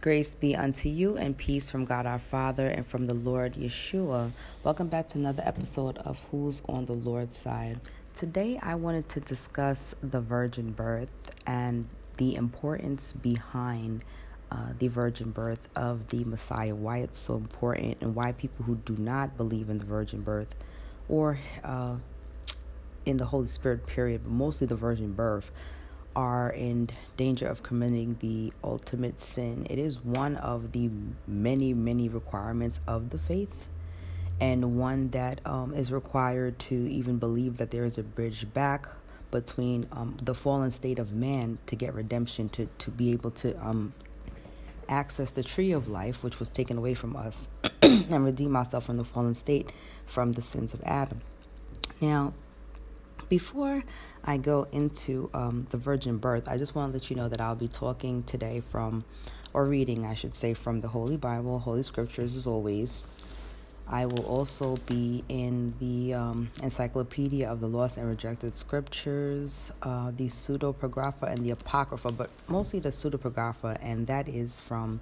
[0.00, 4.30] Grace be unto you and peace from God our Father and from the Lord Yeshua.
[4.64, 7.80] Welcome back to another episode of Who's on the Lord's Side.
[8.16, 11.10] Today I wanted to discuss the virgin birth
[11.46, 11.86] and
[12.16, 14.06] the importance behind
[14.50, 18.76] uh, the virgin birth of the Messiah, why it's so important, and why people who
[18.76, 20.54] do not believe in the virgin birth
[21.10, 21.96] or uh,
[23.04, 25.50] in the Holy Spirit, period, but mostly the virgin birth,
[26.16, 29.66] are in danger of committing the ultimate sin.
[29.70, 30.90] It is one of the
[31.26, 33.68] many, many requirements of the faith,
[34.40, 38.88] and one that um, is required to even believe that there is a bridge back
[39.30, 43.56] between um, the fallen state of man to get redemption, to, to be able to
[43.64, 43.92] um,
[44.88, 47.48] access the tree of life, which was taken away from us,
[47.82, 49.72] and redeem ourselves from the fallen state
[50.06, 51.20] from the sins of Adam.
[52.00, 52.32] Now,
[53.30, 53.82] before
[54.24, 57.40] I go into um, the virgin birth, I just want to let you know that
[57.40, 59.04] I'll be talking today from,
[59.54, 63.02] or reading, I should say, from the Holy Bible, Holy Scriptures, as always.
[63.88, 70.12] I will also be in the um, Encyclopedia of the Lost and Rejected Scriptures, uh,
[70.16, 75.00] the Pseudepigrapha, and the Apocrypha, but mostly the Pseudepigrapha, and that is from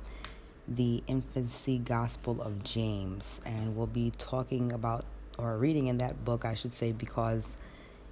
[0.66, 3.40] the Infancy Gospel of James.
[3.44, 5.06] And we'll be talking about,
[5.38, 7.56] or reading in that book, I should say, because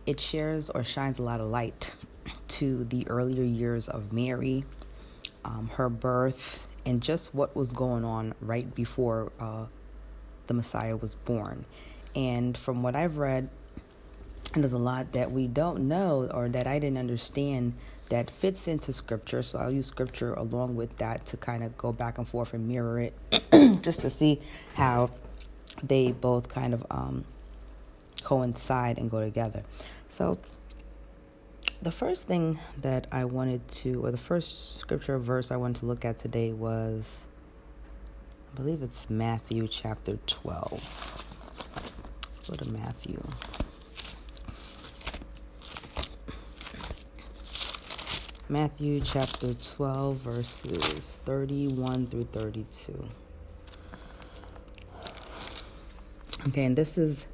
[0.07, 1.95] it shares or shines a lot of light
[2.49, 4.65] to the earlier years of Mary,
[5.45, 9.67] um, her birth, and just what was going on right before uh,
[10.47, 11.65] the Messiah was born.
[12.15, 13.51] And from what I've read,
[14.55, 17.75] there's a lot that we don't know or that I didn't understand
[18.09, 19.43] that fits into scripture.
[19.43, 22.69] So I'll use scripture along with that to kind of go back and forth and
[22.69, 23.15] mirror it
[23.83, 24.41] just to see
[24.75, 25.11] how
[25.83, 27.25] they both kind of um,
[28.27, 29.63] coincide and go together.
[30.09, 30.39] So,
[31.81, 35.87] the first thing that I wanted to, or the first scripture verse I wanted to
[35.87, 37.21] look at today was,
[38.53, 41.25] I believe it's Matthew chapter 12.
[42.49, 43.23] Go to Matthew.
[48.49, 53.05] Matthew chapter 12, verses 31 through 32.
[56.49, 57.27] Okay, and this is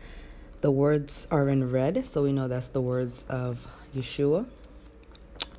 [0.62, 4.46] the words are in red, so we know that's the words of Yeshua,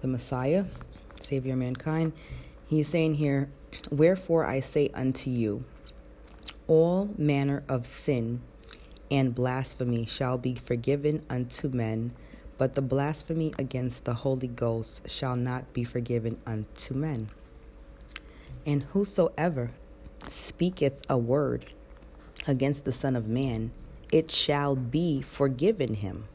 [0.01, 0.63] the Messiah,
[1.19, 2.13] Savior of mankind.
[2.65, 3.49] He's saying here,
[3.91, 5.65] Wherefore I say unto you,
[6.67, 8.41] all manner of sin
[9.11, 12.13] and blasphemy shall be forgiven unto men,
[12.57, 17.29] but the blasphemy against the Holy Ghost shall not be forgiven unto men.
[18.65, 19.71] And whosoever
[20.29, 21.73] speaketh a word
[22.47, 23.71] against the Son of Man,
[24.13, 26.25] it shall be forgiven him.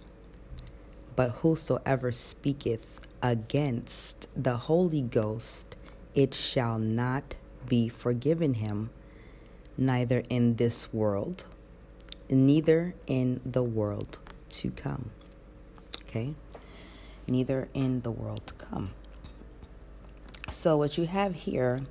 [1.14, 5.76] But whosoever speaketh against the Holy Ghost,
[6.12, 7.36] it shall not
[7.68, 8.90] be forgiven him,
[9.76, 11.46] neither in this world,
[12.28, 14.18] neither in the world
[14.50, 15.12] to come.
[16.02, 16.34] Okay?
[17.28, 18.90] Neither in the world to come.
[20.50, 21.82] So, what you have here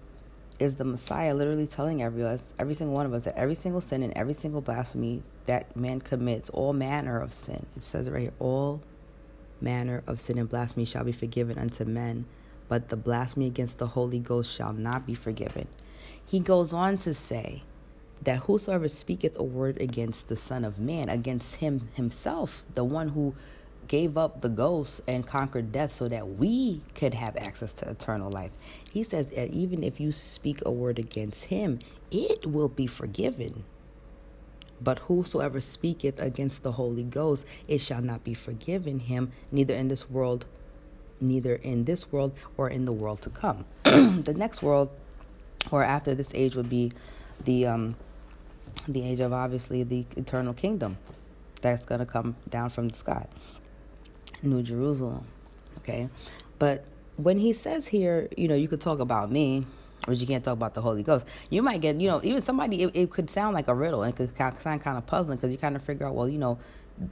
[0.59, 2.25] is the Messiah literally telling every
[2.59, 6.00] every single one of us, that every single sin and every single blasphemy that man
[6.00, 7.66] commits, all manner of sin.
[7.75, 8.81] It says right here, all
[9.59, 12.25] manner of sin and blasphemy shall be forgiven unto men,
[12.68, 15.68] but the blasphemy against the Holy Ghost shall not be forgiven.
[16.25, 17.63] He goes on to say
[18.24, 23.09] that whosoever speaketh a word against the Son of Man, against him himself, the one
[23.09, 23.36] who
[23.88, 28.30] gave up the ghost and conquered death so that we could have access to eternal
[28.30, 28.52] life.
[28.91, 31.80] He says that even if you speak a word against him,
[32.12, 33.63] it will be forgiven.
[34.82, 39.88] But whosoever speaketh against the Holy Ghost, it shall not be forgiven him, neither in
[39.88, 40.46] this world,
[41.20, 43.66] neither in this world or in the world to come.
[43.84, 44.90] the next world,
[45.72, 46.92] or after this age, would be
[47.44, 47.96] the um,
[48.88, 50.98] the age of obviously the eternal kingdom
[51.62, 53.28] that's going to come down from the sky.
[54.44, 55.26] New Jerusalem.
[55.80, 56.10] Okay.
[56.60, 56.86] But
[57.18, 59.66] when he says here, you know, you could talk about me,
[60.07, 61.25] but you can't talk about the Holy Ghost.
[61.50, 64.13] You might get, you know, even somebody, it, it could sound like a riddle and
[64.13, 66.57] it could sound kind of puzzling because you kind of figure out, well, you know,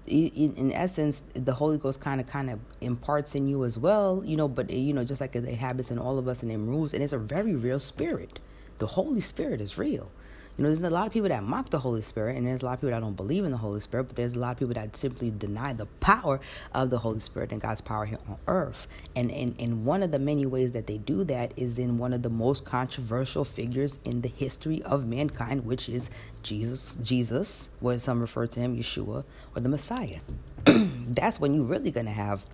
[0.07, 4.23] in, in essence, the Holy Ghost kind of kind of imparts in you as well,
[4.25, 6.57] you know, but, you know, just like it habits in all of us and it
[6.57, 8.39] rules, and it's a very real spirit.
[8.77, 10.09] The Holy Spirit is real.
[10.57, 12.65] You know, there's a lot of people that mock the Holy Spirit, and there's a
[12.65, 14.59] lot of people that don't believe in the Holy Spirit, but there's a lot of
[14.59, 16.39] people that simply deny the power
[16.73, 18.87] of the Holy Spirit and God's power here on earth.
[19.17, 22.13] And, and, and one of the many ways that they do that is in one
[22.13, 26.09] of the most controversial figures in the history of mankind, which is
[26.41, 29.25] Jesus, Jesus, where some refer to him, Yeshua,
[29.55, 30.19] or the Messiah.
[30.65, 32.45] That's when you're really going to have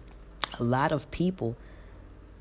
[0.59, 1.55] a lot of people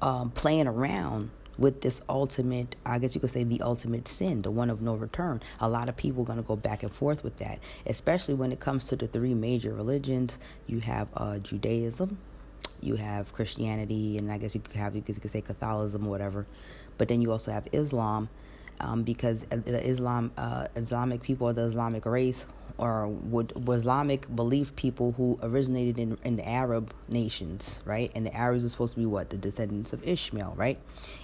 [0.01, 1.31] um, playing around
[1.61, 4.95] with this ultimate, I guess you could say the ultimate sin, the one of no
[4.95, 5.43] return.
[5.61, 8.51] A lot of people are going to go back and forth with that, especially when
[8.51, 10.39] it comes to the three major religions.
[10.67, 12.19] You have uh, Judaism,
[12.81, 16.07] you have Christianity, and I guess you could have you could, you could say Catholicism
[16.07, 16.47] or whatever.
[16.97, 18.31] But then you also have Islam,
[18.81, 22.44] um, because the Islam uh, Islamic people or the Islamic race
[22.81, 28.11] or would Islamic belief people who originated in, in the Arab nations, right?
[28.15, 29.29] And the Arabs are supposed to be what?
[29.29, 30.79] The descendants of Ishmael, right?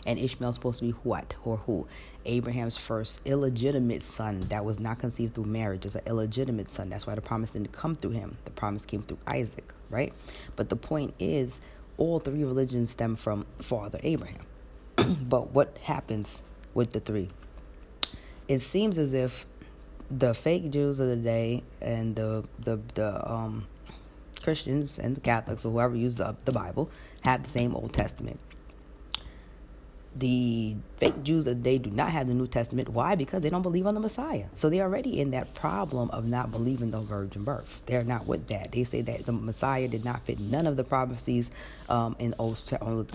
[0.06, 1.86] And Ishmael's supposed to be what or who?
[2.26, 6.90] Abraham's first illegitimate son that was not conceived through marriage is an illegitimate son.
[6.90, 8.36] That's why the promise didn't come through him.
[8.44, 10.12] The promise came through Isaac, right?
[10.56, 11.60] But the point is,
[11.96, 14.44] all three religions stem from Father Abraham.
[14.96, 16.42] but what happens
[16.74, 17.30] with the three?
[18.48, 19.44] It seems as if
[20.10, 23.66] the fake Jews of the day and the the the um,
[24.42, 26.90] Christians and the Catholics or whoever uses the, the Bible
[27.22, 28.38] have the same Old Testament.
[30.14, 32.88] The fake Jews of the day do not have the New Testament.
[32.88, 33.16] Why?
[33.16, 34.46] Because they don't believe on the Messiah.
[34.54, 37.82] So they're already in that problem of not believing the virgin birth.
[37.84, 38.72] They're not with that.
[38.72, 41.50] They say that the Messiah did not fit none of the prophecies
[41.90, 42.62] um, in, Old,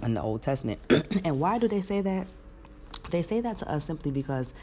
[0.04, 0.80] in the Old Testament.
[1.26, 2.28] and why do they say that?
[3.10, 4.54] They say that to us simply because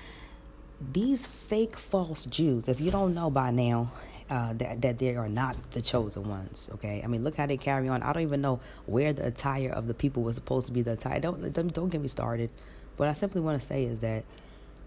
[0.81, 3.91] these fake false Jews, if you don't know by now,
[4.31, 6.69] uh, that that they are not the chosen ones.
[6.75, 8.03] Okay, I mean, look how they carry on.
[8.03, 10.93] I don't even know where the attire of the people was supposed to be the
[10.93, 11.19] attire.
[11.19, 12.51] Don't don't, get me started.
[12.97, 14.25] What I simply want to say is that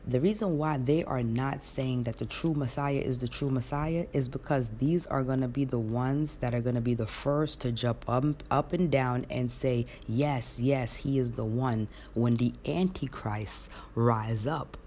[0.08, 4.06] the reason why they are not saying that the true Messiah is the true Messiah
[4.14, 7.06] is because these are going to be the ones that are going to be the
[7.06, 11.88] first to jump up, up and down and say, Yes, yes, he is the one
[12.14, 14.78] when the Antichrist rise up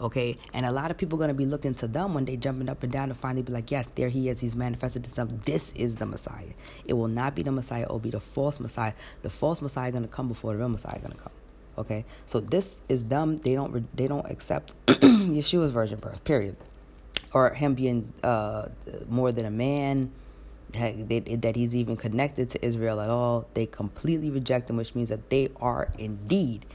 [0.00, 0.38] okay?
[0.52, 2.68] And a lot of people are going to be looking to them when they jumping
[2.68, 5.72] up and down to finally be like yes there he is he's manifested himself this
[5.74, 6.54] is the messiah.
[6.84, 8.92] It will not be the messiah it will be the false messiah.
[9.22, 11.32] The false messiah going to come before the real messiah going to come
[11.78, 12.04] okay?
[12.26, 16.56] So this is them they don't they don't accept yeshua's virgin birth period.
[17.32, 18.68] Or him being uh,
[19.08, 20.12] more than a man
[20.72, 23.46] that he's even connected to israel at all.
[23.54, 26.66] They completely reject him which means that they are indeed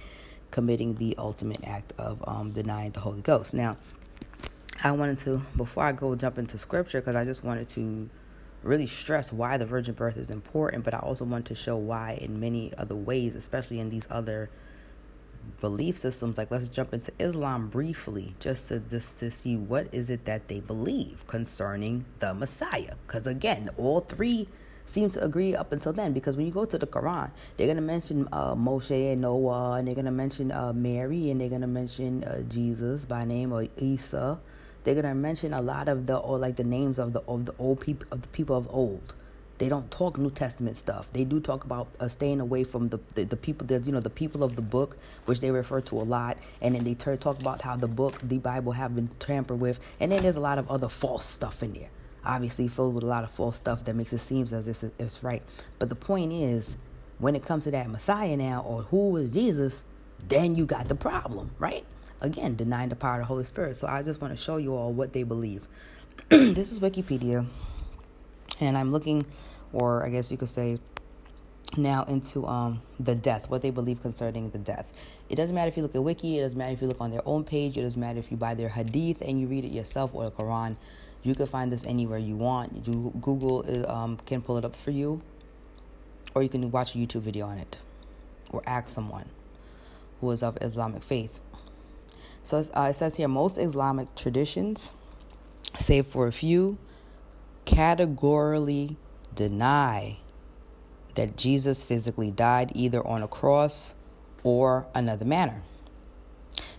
[0.51, 3.53] committing the ultimate act of um, denying the Holy Ghost.
[3.53, 3.77] Now,
[4.83, 8.09] I wanted to, before I go jump into scripture, because I just wanted to
[8.63, 12.18] really stress why the virgin birth is important, but I also want to show why
[12.21, 14.50] in many other ways, especially in these other
[15.59, 16.38] belief systems.
[16.38, 20.47] Like let's jump into Islam briefly, just to just to see what is it that
[20.47, 22.95] they believe concerning the Messiah.
[23.07, 24.47] Because again, all three
[24.92, 27.78] seem to agree up until then because when you go to the Quran, they're going
[27.78, 31.50] to mention uh, Moshe and Noah, and they're going to mention uh, Mary, and they're
[31.50, 34.40] going to mention uh, Jesus by name or Isa.
[34.84, 37.46] They're going to mention a lot of the or like the names of the of
[37.46, 39.14] the old people of the people of old.
[39.60, 41.14] They don't talk New Testament stuff.
[41.14, 44.00] They do talk about uh, staying away from the, the, the people that you know
[44.00, 47.40] the people of the book, which they refer to a lot, and then they talk
[47.40, 50.58] about how the book, the Bible, have been tampered with, and then there's a lot
[50.58, 51.90] of other false stuff in there
[52.25, 55.23] obviously filled with a lot of false stuff that makes it seem as if it's
[55.23, 55.44] right.
[55.79, 56.75] But the point is,
[57.19, 59.83] when it comes to that Messiah now, or who is Jesus,
[60.27, 61.85] then you got the problem, right?
[62.21, 63.75] Again, denying the power of the Holy Spirit.
[63.75, 65.68] So I just want to show you all what they believe.
[66.29, 67.47] this is Wikipedia,
[68.59, 69.25] and I'm looking,
[69.73, 70.79] or I guess you could say,
[71.77, 74.91] now into um, the death, what they believe concerning the death.
[75.29, 77.12] It doesn't matter if you look at Wiki, it doesn't matter if you look on
[77.12, 79.71] their own page, it doesn't matter if you buy their Hadith and you read it
[79.71, 80.75] yourself or the Quran.
[81.23, 82.87] You can find this anywhere you want.
[82.87, 85.21] You, Google um, can pull it up for you,
[86.33, 87.78] or you can watch a YouTube video on it,
[88.49, 89.30] or ask someone
[90.19, 91.40] who is of Islamic faith.
[92.44, 94.94] So uh, it says here most Islamic traditions,
[95.78, 96.78] save for a few,
[97.66, 98.97] categorically
[99.35, 100.18] deny
[101.16, 103.94] that Jesus physically died either on a cross
[104.44, 105.61] or another manner.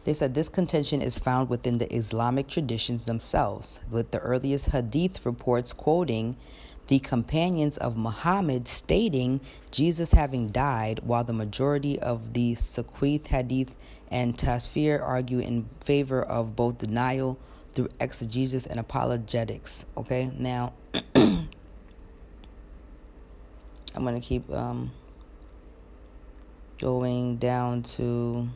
[0.05, 5.25] They said this contention is found within the Islamic traditions themselves, with the earliest hadith
[5.25, 6.37] reports quoting
[6.89, 9.41] the companions of Muhammad stating
[9.71, 13.77] Jesus having died, while the majority of the Saqif hadith
[14.11, 17.39] and Tafsir argue in favor of both denial
[17.73, 19.87] through exegesis and apologetics.
[19.97, 20.73] Okay, now
[21.15, 21.49] I'm
[23.95, 24.91] going to keep um,
[26.81, 28.49] going down to.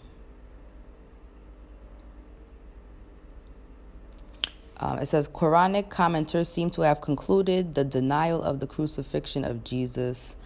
[4.78, 9.64] Um, it says Quranic commenters seem to have concluded the denial of the crucifixion of
[9.64, 10.36] Jesus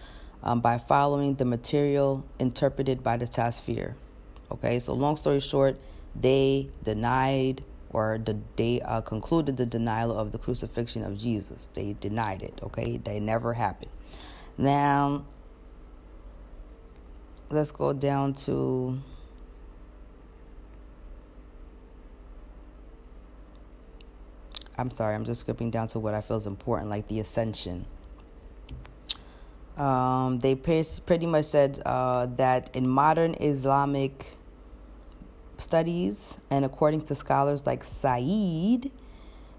[0.43, 3.95] um, by following the material interpreted by the Tafsir.
[4.49, 5.77] Okay, so long story short,
[6.15, 11.69] they denied or the, they uh, concluded the denial of the crucifixion of Jesus.
[11.73, 12.59] They denied it.
[12.63, 13.91] Okay, they never happened.
[14.57, 15.25] Now,
[17.49, 19.01] let's go down to
[24.77, 27.85] I'm sorry, I'm just skipping down to what I feel is important, like the ascension.
[29.77, 34.37] Um, they pretty much said uh, that in modern Islamic
[35.57, 38.91] studies, and according to scholars like Said,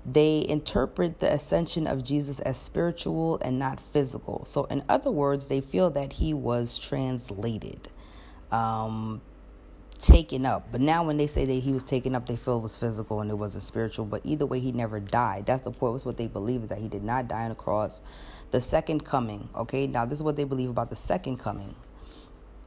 [0.04, 4.44] they interpret the ascension of Jesus as spiritual and not physical.
[4.44, 7.88] So, in other words, they feel that he was translated.
[8.50, 9.22] Um,
[10.02, 10.68] taken up.
[10.72, 13.20] But now when they say that he was taken up, they feel it was physical
[13.20, 14.04] and it wasn't spiritual.
[14.04, 15.46] But either way, he never died.
[15.46, 15.92] That's the point.
[15.92, 18.02] What's what they believe is that he did not die on the cross.
[18.50, 19.48] The second coming.
[19.54, 21.74] Okay, now this is what they believe about the second coming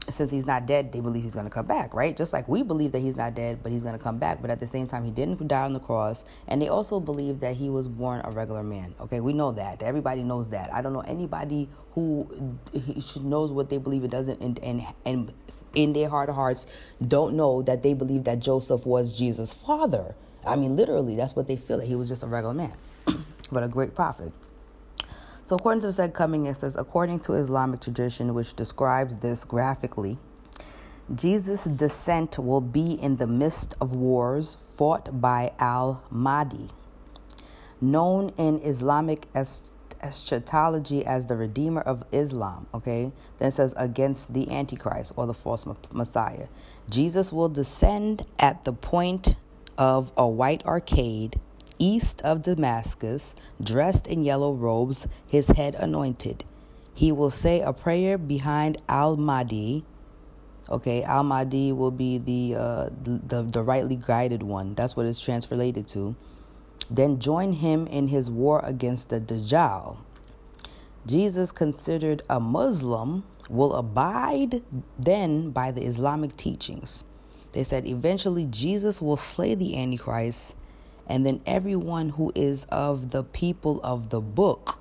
[0.08, 2.16] since he's not dead, they believe he's going to come back, right?
[2.16, 4.42] Just like we believe that he's not dead, but he's going to come back.
[4.42, 6.26] But at the same time, he didn't die on the cross.
[6.48, 8.94] And they also believe that he was born a regular man.
[9.00, 9.82] Okay, we know that.
[9.82, 10.72] Everybody knows that.
[10.74, 12.30] I don't know anybody who
[13.22, 15.34] knows what they believe it doesn't, and, and, and
[15.74, 16.68] in their heart of hearts,
[17.06, 20.16] don't know that they believe that Joseph was Jesus' father.
[20.46, 22.74] I mean, literally, that's what they feel that he was just a regular man,
[23.52, 24.32] but a great prophet.
[25.46, 29.46] So, according to the second coming, it says, according to Islamic tradition, which describes this
[29.46, 30.18] graphically,
[31.14, 36.70] Jesus' descent will be in the midst of wars fought by Al Mahdi,
[37.80, 39.28] known in Islamic
[40.02, 42.66] eschatology as the Redeemer of Islam.
[42.74, 46.48] Okay, then it says against the Antichrist or the false Messiah.
[46.90, 49.36] Jesus will descend at the point
[49.78, 51.40] of a white arcade
[51.80, 56.44] east of Damascus, dressed in yellow robes, his head anointed.
[56.94, 59.84] He will say a prayer behind Al Mahdi.
[60.70, 64.74] Okay, Al Mahdi will be the, uh, the the rightly guided one.
[64.76, 66.16] That's what it's translated to.
[66.90, 69.98] Then join him in his war against the Dajjal.
[71.06, 74.64] Jesus, considered a Muslim, will abide
[74.98, 77.04] then by the Islamic teachings.
[77.52, 80.56] They said eventually Jesus will slay the Antichrist
[81.08, 84.80] and then everyone who is of the people of the book.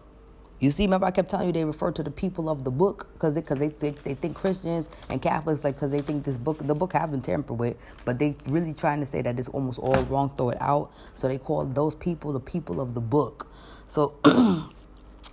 [0.61, 3.09] You see, remember I kept telling you they refer to the people of the book
[3.13, 6.39] because they, cause they, they, they think Christians and Catholics like because they think this
[6.39, 9.49] book the book have been tampered with, but they really trying to say that it's
[9.51, 10.91] almost all wrong, throw it out.
[11.17, 13.47] So they call those people the people of the book.
[13.89, 14.15] So,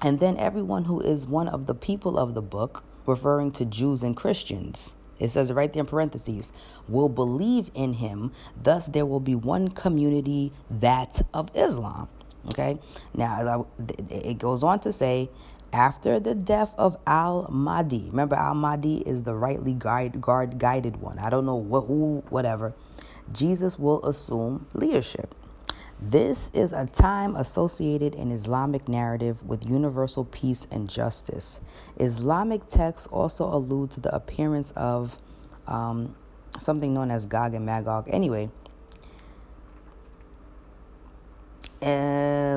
[0.02, 4.04] and then everyone who is one of the people of the book, referring to Jews
[4.04, 4.96] and Christians.
[5.22, 6.52] It says right there in parentheses,
[6.90, 8.32] will believe in him.
[8.62, 12.10] Thus, there will be one community, that of Islam.
[12.48, 12.80] Okay.
[13.14, 13.68] Now,
[14.10, 15.30] it goes on to say,
[15.72, 20.98] after the death of Al Mahdi, remember Al Mahdi is the rightly guide, guard, guided
[20.98, 21.20] one.
[21.20, 22.74] I don't know what, who, whatever.
[23.32, 25.34] Jesus will assume leadership.
[26.02, 31.62] This is a time associated in Islamic narrative with universal peace and justice.
[31.98, 35.18] Islamic texts also allude to the appearance of
[35.68, 36.16] um,
[36.60, 38.08] something known as Gog and Magog.
[38.10, 38.50] Anyway,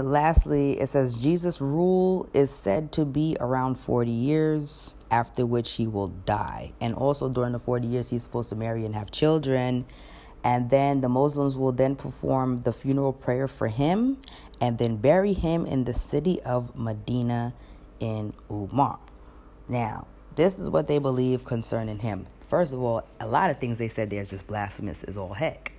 [0.04, 5.86] lastly, it says Jesus' rule is said to be around 40 years, after which he
[5.86, 6.72] will die.
[6.80, 9.86] And also during the 40 years, he's supposed to marry and have children
[10.44, 14.18] and then the Muslims will then perform the funeral prayer for him
[14.60, 17.54] and then bury him in the city of Medina
[17.98, 18.98] in Umar.
[19.68, 22.26] Now, this is what they believe concerning him.
[22.40, 25.32] First of all, a lot of things they said there is just blasphemous is all
[25.32, 25.72] heck.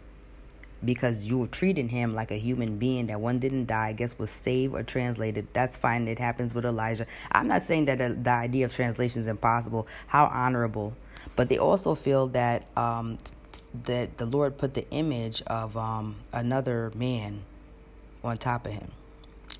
[0.84, 4.18] Because you were treating him like a human being that one didn't die, I guess
[4.18, 5.48] was saved or translated.
[5.54, 6.08] That's fine.
[6.08, 7.06] It happens with Elijah.
[7.32, 9.88] I'm not saying that the, the idea of translation is impossible.
[10.08, 10.96] How honorable.
[11.36, 13.18] But they also feel that um,
[13.86, 17.42] that the Lord put the image of um, another man
[18.24, 18.92] on top of him.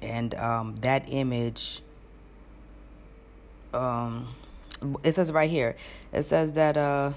[0.02, 1.82] And um, that image,
[3.74, 4.36] um,
[5.04, 5.76] it says right here,
[6.12, 7.14] it says that uh,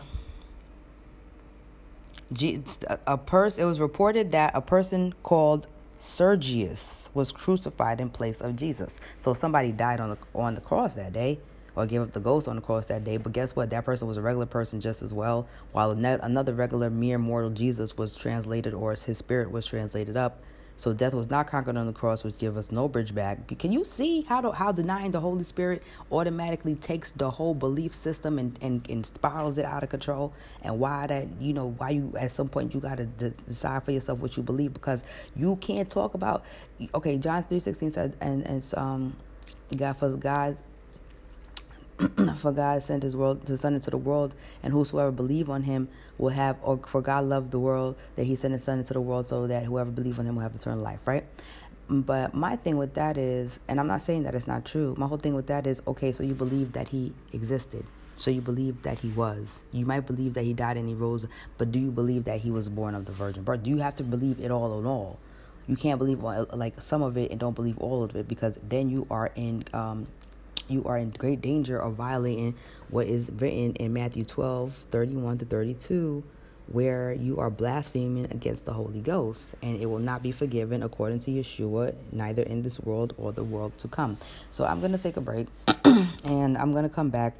[3.06, 5.66] a person, it was reported that a person called
[5.97, 9.00] Sergius was crucified in place of Jesus.
[9.18, 11.40] So somebody died on the, on the cross that day
[11.78, 13.16] or give up the ghost on the cross that day.
[13.16, 13.70] But guess what?
[13.70, 17.97] That person was a regular person just as well, while another regular mere mortal Jesus
[17.97, 20.40] was translated or his spirit was translated up.
[20.75, 23.49] So death was not conquered on the cross, which give us no bridge back.
[23.58, 25.82] Can you see how to, how denying the Holy Spirit
[26.12, 30.32] automatically takes the whole belief system and, and, and spirals it out of control?
[30.62, 33.90] And why that you know why you at some point you got to decide for
[33.90, 35.02] yourself what you believe because
[35.35, 36.44] you can't talk about
[36.94, 39.16] okay John three sixteen said and and um
[39.76, 40.56] God for God
[42.38, 45.88] for God sent his world his son into the world, and whosoever believe on him
[46.17, 49.00] will have or for God loved the world that he sent his son into the
[49.00, 51.25] world so that whoever believe on him will have eternal life, right?
[51.90, 54.95] But my thing with that is, and I'm not saying that it's not true.
[54.99, 57.85] My whole thing with that is, okay, so you believe that he existed.
[58.17, 59.62] So you believe that he was.
[59.73, 61.26] You might believe that he died and he rose,
[61.57, 63.62] but do you believe that he was born of the virgin birth?
[63.62, 65.19] Do you have to believe it all in all?
[65.69, 68.88] you can't believe like some of it and don't believe all of it because then
[68.88, 70.07] you are in um,
[70.69, 72.55] you are in great danger of violating
[72.91, 76.23] what is written in Matthew 12, 31 to 32,
[76.69, 81.21] where you are blaspheming against the Holy Ghost, and it will not be forgiven according
[81.21, 84.19] to Yeshua, neither in this world or the world to come.
[84.51, 85.47] So I'm going to take a break
[86.25, 87.35] and I'm going to come back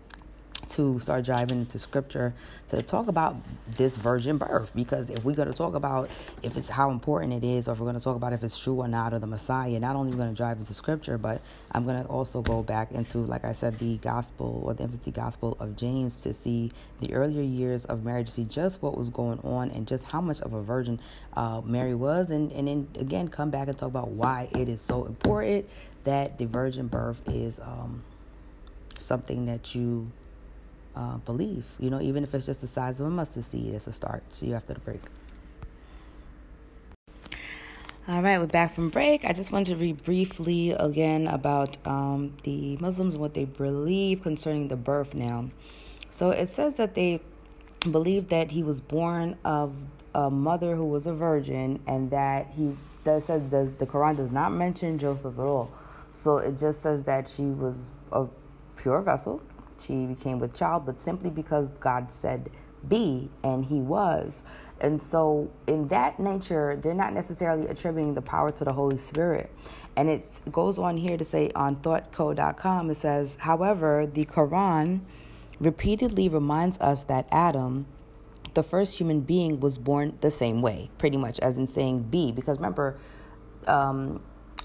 [0.69, 2.35] to start driving into scripture
[2.69, 3.37] to talk about
[3.77, 4.73] this virgin birth.
[4.75, 6.11] Because if we're going to talk about
[6.43, 8.59] if it's how important it is or if we're going to talk about if it's
[8.59, 11.41] true or not of the messiah not only going to drive into scripture but
[11.73, 15.11] i'm going to also go back into like i said the gospel or the infancy
[15.11, 19.38] gospel of james to see the earlier years of marriage see just what was going
[19.41, 21.00] on and just how much of a virgin
[21.38, 22.31] uh, mary was.
[22.31, 25.69] And, and then again come back and talk about why it is so important
[26.05, 28.03] that the virgin birth is um,
[28.97, 30.11] something that you
[30.99, 31.64] uh, believe.
[31.78, 34.23] You know, even if it's just the size of a mustard seed, it's a start.
[34.35, 35.00] See you after the break.
[38.09, 39.25] All right, we're back from break.
[39.25, 44.23] I just wanted to read briefly again about um, the Muslims and what they believe
[44.23, 45.50] concerning the birth now.
[46.11, 47.21] So it says that they
[47.90, 52.76] believe that he was born of a mother who was a virgin and that he
[53.05, 55.71] does says the Quran does not mention Joseph at all.
[56.11, 58.26] So it just says that she was a
[58.76, 59.43] pure vessel
[59.81, 62.51] she became with child, but simply because God said
[62.87, 64.45] be and he was.
[64.81, 69.51] And so, in that nature, they're not necessarily attributing the power to the Holy Spirit.
[69.97, 75.01] And it goes on here to say on thoughtco.com, it says, however, the Quran
[75.59, 77.87] repeatedly reminds us that Adam,
[78.55, 82.31] the first human being, was born the same way, pretty much, as in saying be.
[82.31, 82.97] Because remember,
[83.67, 84.21] um,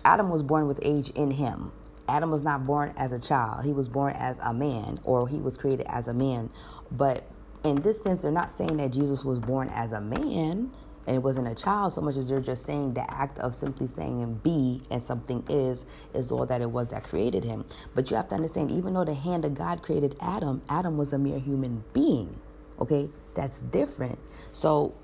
[0.05, 1.71] Adam was born with age in him.
[2.07, 3.63] Adam was not born as a child.
[3.63, 6.49] He was born as a man, or he was created as a man.
[6.91, 7.25] But
[7.63, 10.71] in this sense, they're not saying that Jesus was born as a man
[11.07, 13.87] and it wasn't a child so much as they're just saying the act of simply
[13.87, 18.15] saying be and something is is all that it was that created him but you
[18.15, 21.39] have to understand even though the hand of god created adam adam was a mere
[21.39, 22.33] human being
[22.79, 24.17] okay that's different
[24.51, 24.95] so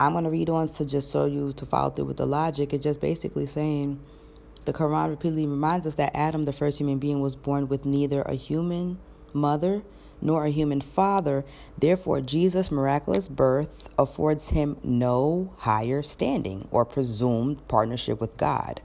[0.00, 2.72] i'm going to read on to just show you to follow through with the logic
[2.72, 4.00] it's just basically saying
[4.66, 8.22] the Quran repeatedly reminds us that Adam, the first human being, was born with neither
[8.22, 8.98] a human
[9.32, 9.82] mother
[10.20, 11.44] nor a human father.
[11.78, 18.80] Therefore, Jesus' miraculous birth affords him no higher standing or presumed partnership with God.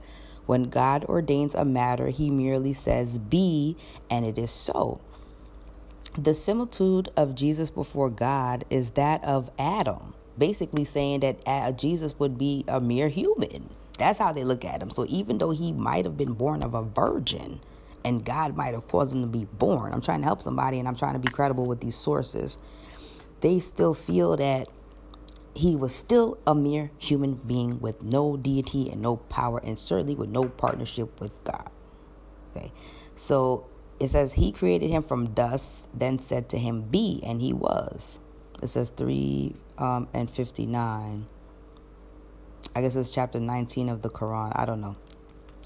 [0.45, 3.77] When God ordains a matter, he merely says, Be,
[4.09, 5.01] and it is so.
[6.17, 12.19] The similitude of Jesus before God is that of Adam, basically saying that uh, Jesus
[12.19, 13.69] would be a mere human.
[14.01, 14.89] That's how they look at him.
[14.89, 17.59] So even though he might have been born of a virgin
[18.03, 20.87] and God might have caused him to be born, I'm trying to help somebody and
[20.87, 22.57] I'm trying to be credible with these sources.
[23.41, 24.69] They still feel that
[25.53, 30.15] he was still a mere human being with no deity and no power and certainly
[30.15, 31.69] with no partnership with God.
[32.55, 32.71] Okay.
[33.13, 33.67] So
[33.99, 38.19] it says he created him from dust, then said to him, Be, and he was.
[38.63, 41.27] It says 3 um, and 59.
[42.73, 44.51] I guess it's chapter 19 of the Quran.
[44.55, 44.95] I don't know.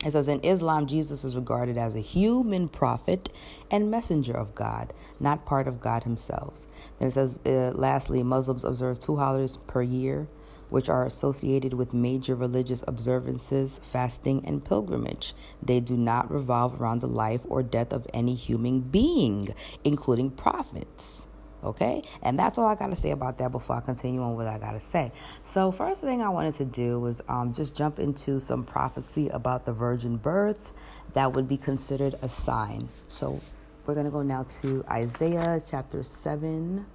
[0.04, 3.30] It says in Islam, Jesus is regarded as a human prophet
[3.72, 6.66] and messenger of God, not part of God himself.
[7.00, 10.28] Then it says, uh, lastly, Muslims observe two holidays per year,
[10.70, 15.34] which are associated with major religious observances, fasting, and pilgrimage.
[15.62, 21.26] They do not revolve around the life or death of any human being, including prophets.
[21.66, 22.02] Okay?
[22.22, 24.58] And that's all I got to say about that before I continue on what I
[24.60, 25.12] got to say.
[25.44, 29.66] So, first thing I wanted to do was um, just jump into some prophecy about
[29.66, 30.74] the virgin birth
[31.14, 32.90] that would be considered a sign.
[33.08, 33.42] So,
[33.86, 36.86] we're going to go now to Isaiah chapter 7,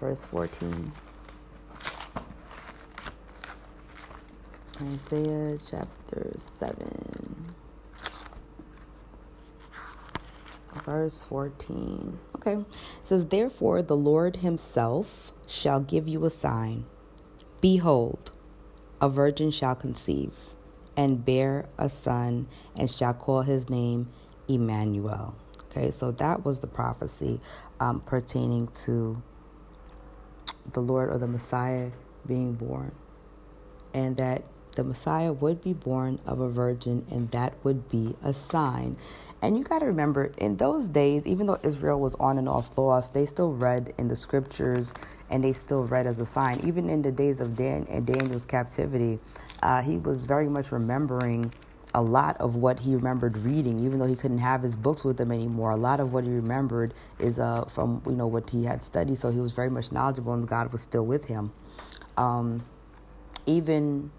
[0.00, 0.92] verse 14.
[4.80, 7.57] Isaiah chapter 7.
[10.82, 12.18] Verse 14.
[12.36, 12.52] Okay.
[12.52, 12.66] It
[13.02, 16.84] says, Therefore, the Lord himself shall give you a sign.
[17.60, 18.32] Behold,
[19.00, 20.34] a virgin shall conceive
[20.96, 24.08] and bear a son and shall call his name
[24.48, 25.34] Emmanuel.
[25.70, 27.40] Okay, so that was the prophecy
[27.78, 29.22] um, pertaining to
[30.72, 31.90] the Lord or the Messiah
[32.26, 32.92] being born.
[33.94, 34.44] And that
[34.78, 38.96] the Messiah would be born of a virgin, and that would be a sign.
[39.42, 42.78] And you got to remember, in those days, even though Israel was on and off
[42.78, 44.94] lost, they still read in the scriptures
[45.30, 46.60] and they still read as a sign.
[46.64, 49.18] Even in the days of Dan and Daniel's captivity,
[49.64, 51.52] uh, he was very much remembering
[51.92, 55.20] a lot of what he remembered reading, even though he couldn't have his books with
[55.20, 55.72] him anymore.
[55.72, 59.18] A lot of what he remembered is uh, from you know what he had studied,
[59.18, 61.50] so he was very much knowledgeable, and God was still with him.
[62.16, 62.62] Um,
[63.46, 64.12] even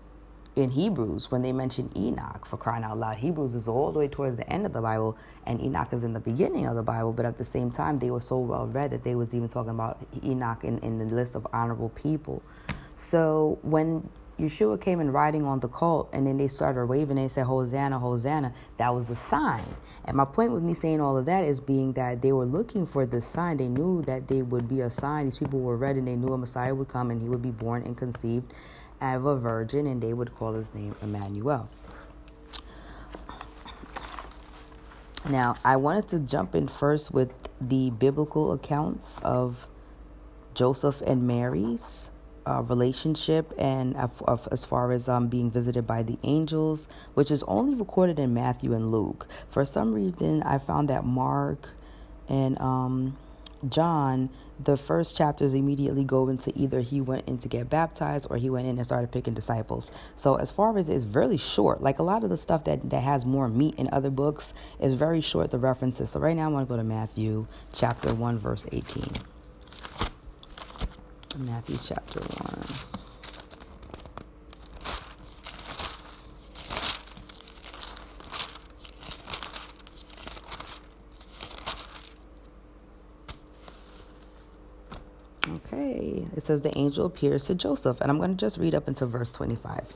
[0.60, 4.08] in Hebrews, when they mention Enoch, for crying out loud, Hebrews is all the way
[4.08, 7.14] towards the end of the Bible, and Enoch is in the beginning of the Bible,
[7.14, 9.72] but at the same time, they were so well read that they was even talking
[9.72, 12.44] about Enoch in, in the list of honorable people.
[12.96, 17.18] So when Yeshua came in riding on the colt, and then they started waving.
[17.18, 18.54] They said, Hosanna, Hosanna.
[18.78, 19.66] That was a sign.
[20.06, 22.86] And my point with me saying all of that is being that they were looking
[22.86, 23.58] for the sign.
[23.58, 25.26] They knew that they would be a sign.
[25.26, 27.52] These people were ready, and they knew a Messiah would come, and he would be
[27.52, 28.54] born and conceived
[29.02, 31.70] of a virgin, and they would call his name Emmanuel.
[35.30, 39.68] Now, I wanted to jump in first with the biblical accounts of
[40.54, 42.10] Joseph and Mary's
[42.48, 43.96] uh, relationship and
[44.52, 48.74] as far as um, being visited by the angels, which is only recorded in Matthew
[48.74, 49.28] and Luke.
[49.50, 51.70] For some reason, I found that Mark
[52.28, 53.18] and um,
[53.68, 54.30] John,
[54.62, 58.50] the first chapters immediately go into either he went in to get baptized or he
[58.50, 59.92] went in and started picking disciples.
[60.16, 63.04] So as far as it's really short, like a lot of the stuff that, that
[63.04, 66.12] has more meat in other books is very short, the references.
[66.12, 69.04] So right now I want to go to Matthew chapter 1, verse 18.
[71.40, 72.99] Matthew chapter 1.
[85.56, 88.88] Okay, it says the angel appears to Joseph, and I'm going to just read up
[88.88, 89.96] until verse 25.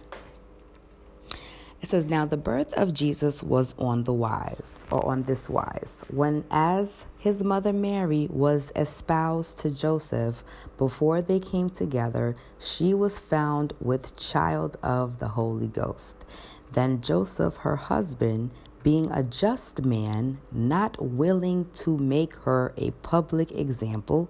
[1.82, 6.04] It says, Now the birth of Jesus was on the wise, or on this wise,
[6.10, 10.44] when as his mother Mary was espoused to Joseph,
[10.78, 16.26] before they came together, she was found with child of the Holy Ghost.
[16.72, 23.52] Then Joseph, her husband, being a just man, not willing to make her a public
[23.52, 24.30] example,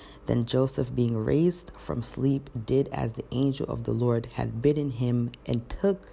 [0.27, 4.91] Then Joseph, being raised from sleep, did as the angel of the Lord had bidden
[4.91, 6.07] him, and took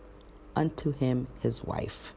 [0.56, 2.14] unto him his wife,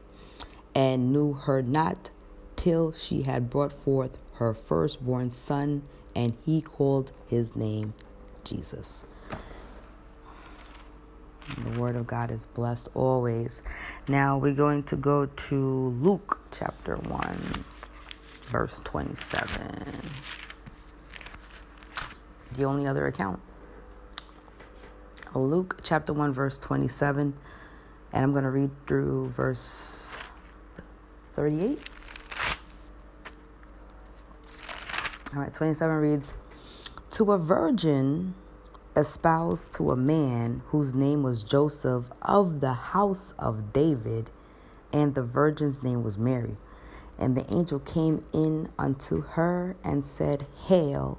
[0.74, 2.10] and knew her not
[2.56, 5.82] till she had brought forth her firstborn son,
[6.16, 7.94] and he called his name
[8.44, 9.04] Jesus.
[11.58, 13.62] The word of God is blessed always.
[14.08, 17.64] Now we're going to go to Luke chapter 1,
[18.48, 20.41] verse 27
[22.54, 23.40] the only other account.
[25.34, 27.34] Oh, Luke chapter 1, verse 27,
[28.12, 30.30] and I'm going to read through verse
[31.32, 31.78] 38.
[35.34, 36.34] All right, 27 reads
[37.12, 38.34] To a virgin
[38.94, 44.30] espoused to a man whose name was Joseph of the house of David,
[44.92, 46.56] and the virgin's name was Mary.
[47.18, 51.18] And the angel came in unto her and said, Hail,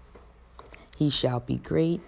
[0.97, 2.01] He shall be great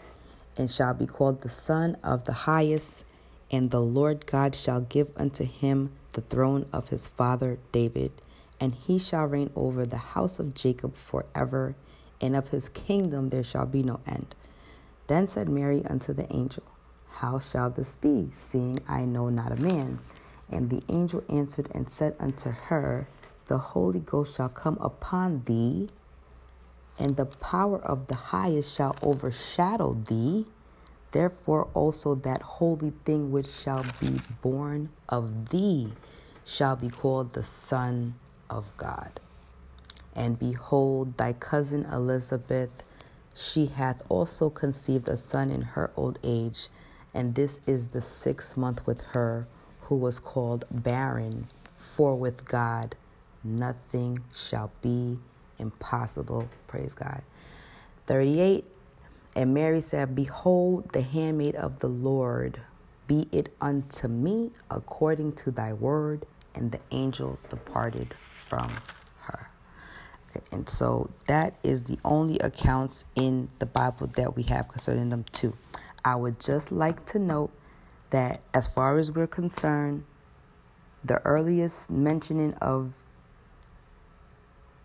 [0.58, 3.06] and shall be called the Son of the Highest,
[3.52, 8.12] and the Lord God shall give unto him the throne of his father David,
[8.60, 11.76] and he shall reign over the house of Jacob forever,
[12.22, 14.36] and of his kingdom there shall be no end.
[15.08, 16.64] Then said Mary unto the angel,
[17.16, 20.00] How shall this be, seeing I know not a man?
[20.50, 23.08] And the angel answered and said unto her,
[23.48, 25.90] The Holy Ghost shall come upon thee
[26.98, 30.46] and the power of the highest shall overshadow thee.
[31.12, 35.94] Therefore, also that holy thing which shall be born of thee
[36.46, 38.16] shall be called the Son
[38.50, 39.20] of God.
[40.16, 42.84] And behold, thy cousin Elizabeth,
[43.36, 46.70] she hath also conceived a son in her old age,
[47.14, 49.48] and this is the sixth month with her,
[49.82, 51.48] who was called barren.
[51.78, 52.96] For with God
[53.44, 55.20] nothing shall be
[55.64, 56.48] impossible.
[56.68, 57.24] Praise God.
[58.06, 58.66] 38.
[59.36, 62.62] And Mary said, Behold, the handmaid of the Lord,
[63.08, 66.28] be it unto me according to thy word.
[66.54, 68.14] And the angel departed
[68.48, 68.72] from
[69.22, 69.50] her.
[70.52, 75.26] And so that is the only accounts in the Bible that we have concerning them
[75.32, 75.58] too.
[76.06, 77.52] I would just like to note
[78.12, 80.04] that as far as we're concerned,
[81.04, 83.03] the earliest mentioning of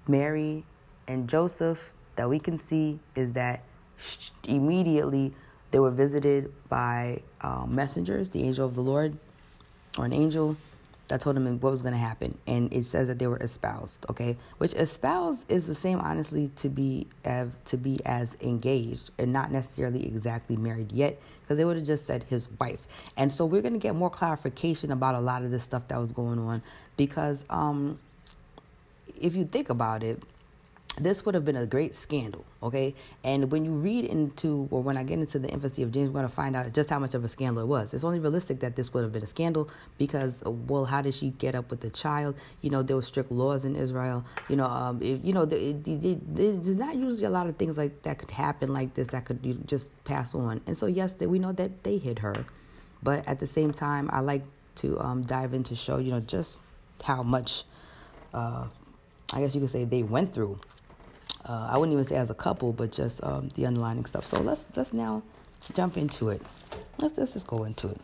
[0.08, 0.64] Mary
[1.06, 3.62] and Joseph that we can see is that
[4.44, 5.32] immediately
[5.70, 9.16] they were visited by um, messengers, the angel of the Lord,
[9.98, 10.56] or an angel
[11.08, 12.36] that told them what was going to happen.
[12.46, 14.36] And it says that they were espoused, okay?
[14.58, 19.50] Which espoused is the same, honestly, to be as, to be as engaged and not
[19.50, 22.80] necessarily exactly married yet, because they would have just said his wife.
[23.16, 25.98] And so we're going to get more clarification about a lot of this stuff that
[25.98, 26.62] was going on,
[26.98, 27.98] because um,
[29.20, 30.22] if you think about it,
[31.00, 32.94] this would have been a great scandal, okay?
[33.22, 36.20] And when you read into, or when I get into the infancy of James, we're
[36.20, 37.94] going to find out just how much of a scandal it was.
[37.94, 41.30] It's only realistic that this would have been a scandal because, well, how did she
[41.30, 42.36] get up with the child?
[42.62, 44.24] You know, there were strict laws in Israel.
[44.48, 48.30] You know, um, you know, there's not usually a lot of things like that could
[48.30, 50.60] happen like this that could just pass on.
[50.66, 52.44] And so, yes, we know that they hid her,
[53.02, 54.42] but at the same time, I like
[54.76, 56.60] to um, dive into show, you know, just
[57.04, 57.64] how much.
[58.34, 58.66] Uh,
[59.32, 60.58] I guess you could say they went through
[61.48, 64.26] uh, I wouldn't even say as a couple, but just um, the underlining stuff.
[64.26, 65.22] So let's let's now
[65.74, 66.42] jump into it.
[66.98, 68.00] Let's let's just go into it.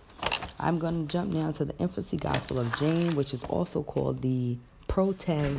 [0.59, 4.23] I'm going to jump now to the infancy gospel of James, which is also called
[4.23, 4.57] the
[4.89, 5.59] Protev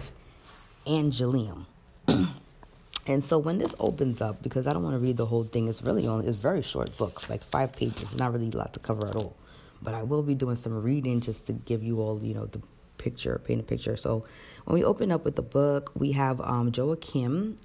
[0.88, 1.68] Angelium.
[2.08, 5.68] and so when this opens up, because I don't want to read the whole thing,
[5.68, 8.16] it's really only it's very short books, like five pages.
[8.16, 9.36] Not really a lot to cover at all.
[9.82, 12.62] But I will be doing some reading just to give you all, you know, the
[12.98, 13.98] picture, paint a picture.
[13.98, 14.26] So
[14.66, 17.58] when we open up with the book, we have um, Joachim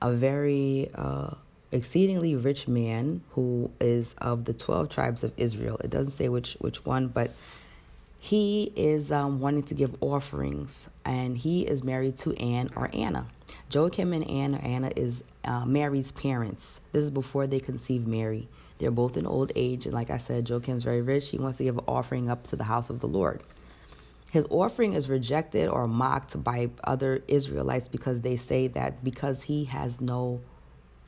[0.00, 1.30] a very uh,
[1.72, 5.78] exceedingly rich man who is of the 12 tribes of Israel.
[5.82, 7.32] It doesn't say which, which one, but
[8.18, 13.26] he is um, wanting to give offerings, and he is married to Anne or Anna.
[13.70, 16.80] Joachim and Anne or Anna is uh, Mary's parents.
[16.92, 18.48] This is before they conceive Mary.
[18.78, 21.28] They're both in old age, and like I said, Joachim's very rich.
[21.28, 23.42] He wants to give an offering up to the house of the Lord.
[24.30, 29.64] His offering is rejected or mocked by other Israelites because they say that because he
[29.64, 30.40] has no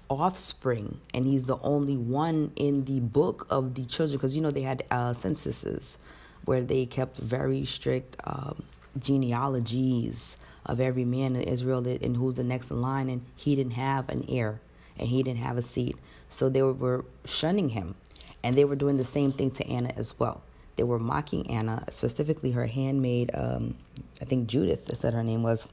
[0.09, 4.51] offspring and he's the only one in the book of the children, because you know
[4.51, 5.99] they had uh, censuses
[6.45, 8.63] where they kept very strict um,
[8.99, 13.75] genealogies of every man in Israel and who's the next in line, and he didn't
[13.75, 14.61] have an heir
[14.99, 15.97] and he didn't have a seed.
[16.29, 17.95] So they were shunning him,
[18.43, 20.43] and they were doing the same thing to Anna as well.
[20.77, 23.77] They were mocking Anna, specifically her handmaid, um,
[24.21, 25.69] I think Judith, said her name was,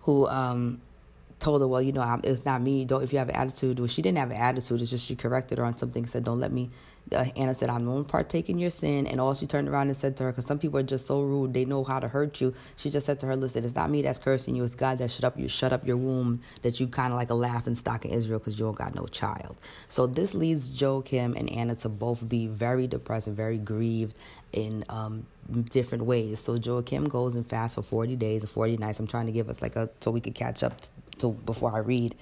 [0.00, 0.80] who um,
[1.40, 2.84] told her, well, you know, it's not me.
[2.84, 3.78] Don't if you have an attitude.
[3.78, 4.80] Well, she didn't have an attitude.
[4.80, 6.06] It's just she corrected her on something.
[6.06, 6.70] Said, don't let me
[7.12, 9.06] uh, Anna said, I'm not partaking your sin.
[9.06, 11.22] And all she turned around and said to her, because some people are just so
[11.22, 12.54] rude, they know how to hurt you.
[12.76, 14.64] She just said to her, listen, it's not me that's cursing you.
[14.64, 17.30] It's God that shut up you, shut up your womb, that you kind of like
[17.30, 19.56] a laughing stock in Israel because you don't got no child.
[19.88, 24.16] So this leads Joachim and Anna to both be very depressed and very grieved
[24.52, 25.26] in um,
[25.70, 26.40] different ways.
[26.40, 29.00] So Joachim goes and fasts for 40 days and 40 nights.
[29.00, 30.74] I'm trying to give us like a, so we could catch up
[31.20, 32.14] to before I read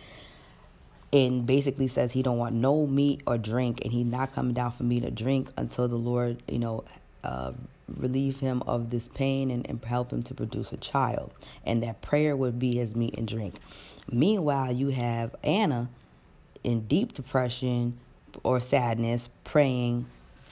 [1.12, 4.72] and basically says he don't want no meat or drink and he's not coming down
[4.72, 6.84] for me to drink until the lord you know
[7.24, 7.52] uh,
[7.96, 11.32] relieve him of this pain and, and help him to produce a child.
[11.64, 13.54] And that prayer would be his meat and drink.
[14.10, 15.88] Meanwhile you have anna
[16.64, 17.98] in deep depression
[18.42, 20.06] or sadness praying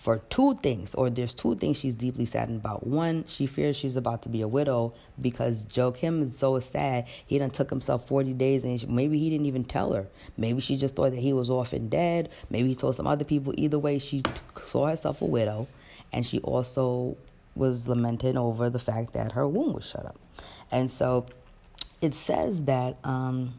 [0.07, 2.87] for two things, or there's two things she's deeply saddened about.
[2.87, 7.09] One, she fears she's about to be a widow because Joachim is so sad.
[7.27, 10.07] He done took himself 40 days, and she, maybe he didn't even tell her.
[10.37, 12.29] Maybe she just thought that he was off and dead.
[12.51, 13.53] Maybe he told some other people.
[13.57, 14.23] Either way, she
[14.64, 15.66] saw herself a widow,
[16.12, 17.16] and she also
[17.57, 20.21] was lamenting over the fact that her womb was shut up.
[20.71, 21.27] And so
[22.01, 23.55] it says that um,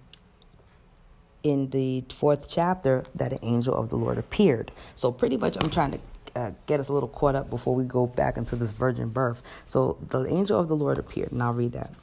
[1.44, 4.72] in the fourth chapter that an angel of the Lord appeared.
[4.96, 6.00] So pretty much I'm trying to
[6.38, 9.44] uh, get us a little caught up before we go back into this virgin birth.
[9.66, 11.94] So the angel of the Lord appeared, and I'll read that.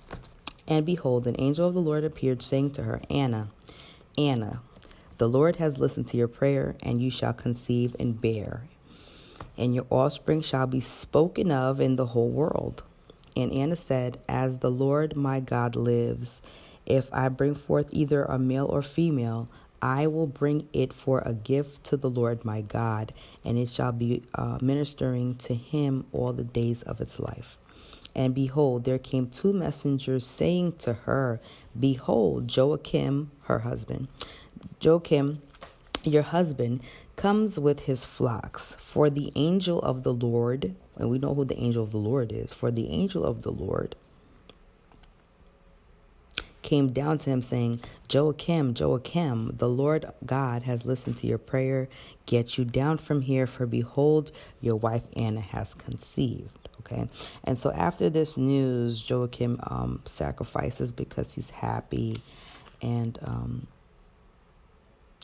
[0.69, 3.51] And behold, an angel of the Lord appeared, saying to her, Anna,
[4.19, 4.63] Anna,
[5.19, 8.65] the Lord has listened to your prayer, and you shall conceive and bear,
[9.59, 12.85] and your offspring shall be spoken of in the whole world.
[13.37, 16.43] And Anna said, As the Lord my God lives,
[16.87, 19.49] If I bring forth either a male or female,
[19.83, 23.13] I will bring it for a gift to the Lord my God,
[23.45, 27.59] and it shall be uh, ministering to him all the days of its life.
[28.15, 31.41] And behold, there came two messengers saying to her,
[31.79, 34.09] Behold, Joachim, her husband,
[34.81, 35.43] Joachim,
[36.05, 36.81] your husband,
[37.17, 38.77] comes with his flocks.
[38.81, 42.33] For the angel of the Lord, and we know who the angel of the Lord
[42.33, 43.97] is, for the angel of the Lord
[46.65, 51.89] came down to him, saying, Joachim, Joachim, the Lord God has listened to your prayer.
[52.27, 56.69] Get you down from here, for behold, your wife Anna has conceived.
[56.81, 57.09] Okay.
[57.45, 62.23] And so after this news, Joachim um, sacrifices because he's happy
[62.83, 63.67] and um,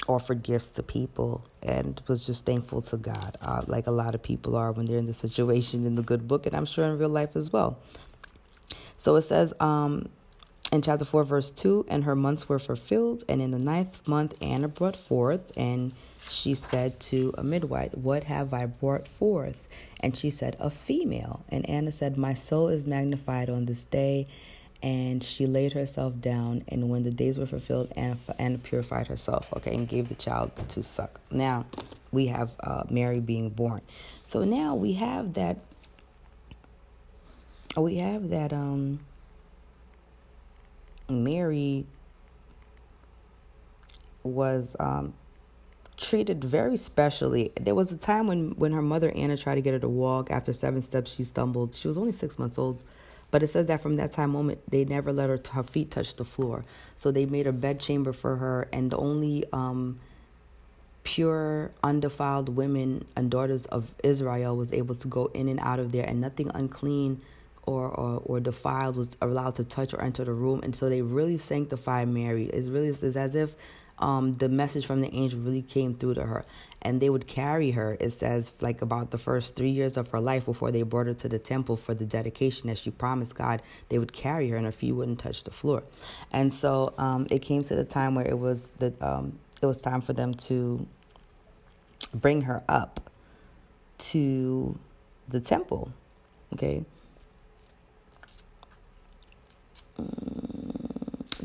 [0.09, 4.22] offered gifts to people and was just thankful to God, uh, like a lot of
[4.22, 6.98] people are when they're in the situation in the good book, and I'm sure in
[6.98, 7.79] real life as well.
[8.96, 10.11] So it says, um,
[10.72, 14.35] in chapter 4, verse 2, and her months were fulfilled, and in the ninth month
[14.40, 15.92] Anna brought forth, and
[16.28, 19.66] she said to a midwife, What have I brought forth?
[20.00, 21.44] And she said, A female.
[21.48, 24.28] And Anna said, My soul is magnified on this day.
[24.83, 29.46] And she laid herself down, and when the days were fulfilled, Anna, Anna purified herself,
[29.54, 31.20] okay, and gave the child to suck.
[31.30, 31.66] Now
[32.11, 33.83] we have uh, Mary being born.
[34.22, 35.59] So now we have that.
[37.76, 38.54] We have that.
[38.54, 39.00] Um,
[41.11, 41.87] Mary
[44.23, 45.14] was um,
[45.96, 47.53] treated very specially.
[47.61, 50.31] There was a time when, when her mother Anna tried to get her to walk.
[50.31, 51.75] After seven steps, she stumbled.
[51.75, 52.83] She was only six months old.
[53.31, 56.16] But it says that from that time moment, they never let her her feet touch
[56.16, 56.64] the floor.
[56.96, 60.01] So they made a bedchamber for her, and the only um,
[61.05, 65.92] pure, undefiled women and daughters of Israel was able to go in and out of
[65.92, 67.23] there, and nothing unclean
[67.66, 70.61] or, or, or defiled was allowed to touch or enter the room.
[70.62, 72.44] And so they really sanctified Mary.
[72.44, 73.57] It's really it's as if
[73.99, 76.44] um, the message from the angel really came through to her.
[76.83, 80.20] And they would carry her, it says, like about the first three years of her
[80.20, 83.61] life before they brought her to the temple for the dedication that she promised God.
[83.90, 85.83] They would carry her, and her feet wouldn't touch the floor.
[86.33, 89.77] And so um, it came to the time where it was the um, it was
[89.77, 90.87] time for them to
[92.14, 93.11] bring her up
[93.99, 94.79] to
[95.29, 95.92] the temple.
[96.55, 96.87] Okay,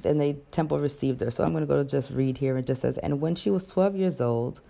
[0.05, 1.31] and the temple received her.
[1.31, 2.57] So I'm going to go to just read here.
[2.57, 4.61] It just says, And when she was 12 years old,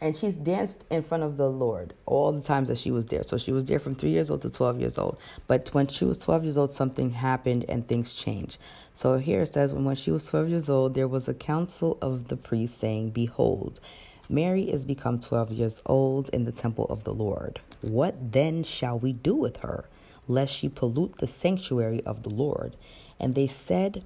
[0.00, 3.24] and she's danced in front of the Lord all the times that she was there.
[3.24, 5.18] So she was there from three years old to 12 years old.
[5.48, 8.58] But when she was 12 years old, something happened and things changed.
[8.94, 12.28] So here it says, When she was 12 years old, there was a council of
[12.28, 13.80] the priests saying, Behold,
[14.28, 17.60] Mary is become 12 years old in the temple of the Lord.
[17.80, 19.88] What then shall we do with her,
[20.28, 22.76] lest she pollute the sanctuary of the Lord?
[23.18, 24.04] And they said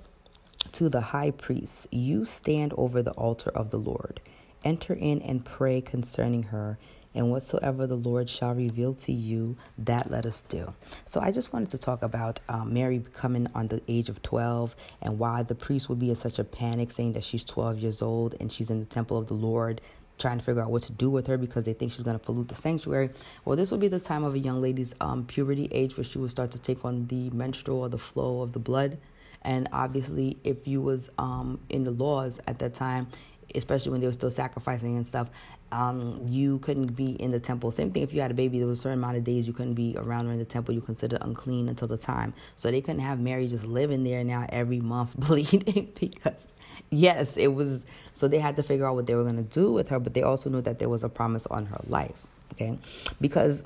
[0.72, 4.20] to the high priest, You stand over the altar of the Lord.
[4.64, 6.78] Enter in and pray concerning her,
[7.14, 10.72] and whatsoever the Lord shall reveal to you, that let us do.
[11.04, 14.76] So I just wanted to talk about um, Mary becoming on the age of 12
[15.02, 18.00] and why the priest would be in such a panic saying that she's 12 years
[18.00, 19.80] old and she's in the temple of the Lord
[20.18, 22.24] trying to figure out what to do with her because they think she's going to
[22.24, 23.10] pollute the sanctuary.
[23.44, 26.18] Well, this would be the time of a young lady's um, puberty age where she
[26.18, 28.98] would start to take on the menstrual or the flow of the blood.
[29.42, 33.08] And obviously, if you was um, in the laws at that time,
[33.54, 35.30] especially when they were still sacrificing and stuff,
[35.72, 37.70] um, you couldn't be in the temple.
[37.70, 39.52] Same thing if you had a baby, there was a certain amount of days you
[39.52, 40.74] couldn't be around or in the temple.
[40.74, 42.34] You considered unclean until the time.
[42.56, 46.46] So they couldn't have Mary just living there now every month bleeding because
[46.90, 47.80] yes, it was.
[48.12, 50.14] So they had to figure out what they were going to do with her, but
[50.14, 52.26] they also knew that there was a promise on her life.
[52.52, 52.78] Okay,
[53.18, 53.64] because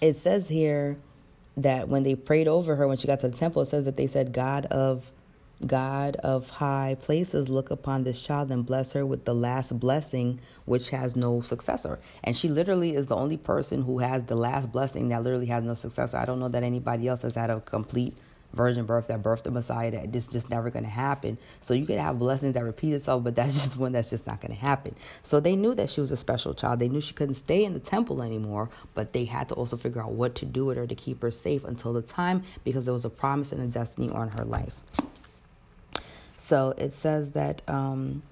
[0.00, 0.96] it says here
[1.56, 3.96] that when they prayed over her when she got to the temple, it says that
[3.96, 5.12] they said, "God of."
[5.66, 10.38] God of high places, look upon this child and bless her with the last blessing,
[10.66, 11.98] which has no successor.
[12.22, 15.64] And she literally is the only person who has the last blessing that literally has
[15.64, 16.18] no successor.
[16.18, 18.18] I don't know that anybody else has had a complete
[18.52, 21.38] virgin birth that birthed the Messiah that this just never going to happen.
[21.60, 24.40] So you could have blessings that repeat itself, but that's just one that's just not
[24.40, 24.94] going to happen.
[25.22, 26.80] So they knew that she was a special child.
[26.80, 30.02] They knew she couldn't stay in the temple anymore, but they had to also figure
[30.02, 32.94] out what to do with her to keep her safe until the time because there
[32.94, 34.82] was a promise and a destiny on her life.
[36.38, 37.62] So it says that.
[37.68, 38.22] Um,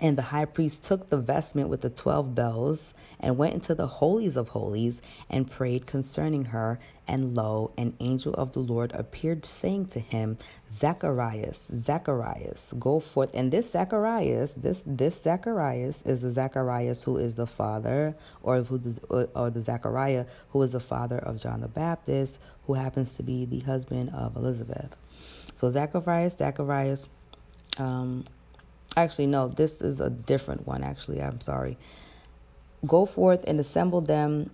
[0.00, 2.94] and the high priest took the vestment with the twelve bells
[3.24, 5.00] and went into the holies of holies
[5.30, 6.78] and prayed concerning her.
[7.08, 10.38] And lo, an angel of the Lord appeared, saying to him,
[10.72, 13.30] Zacharias, Zacharias, go forth.
[13.34, 18.78] And this Zacharias, this this Zacharias is the Zacharias who is the father, or who
[18.78, 23.22] the, or, the Zachariah who is the father of John the Baptist, who happens to
[23.22, 24.96] be the husband of Elizabeth.
[25.56, 27.08] So Zacharias, Zacharias,
[27.78, 28.24] um,
[28.96, 31.22] actually, no, this is a different one, actually.
[31.22, 31.78] I'm sorry.
[32.86, 34.50] Go forth and assemble them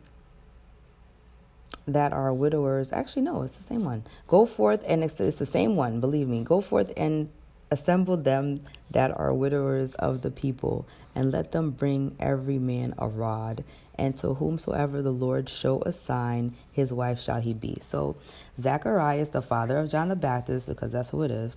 [1.86, 2.92] that are widowers.
[2.92, 4.04] Actually, no, it's the same one.
[4.28, 6.42] Go forth and it's, it's the same one, believe me.
[6.42, 7.28] Go forth and
[7.70, 8.60] assemble them
[8.90, 13.64] that are widowers of the people, and let them bring every man a rod.
[13.96, 17.78] And to whomsoever the Lord show a sign, his wife shall he be.
[17.80, 18.16] So,
[18.58, 21.54] Zacharias, the father of John the Baptist, because that's who it is,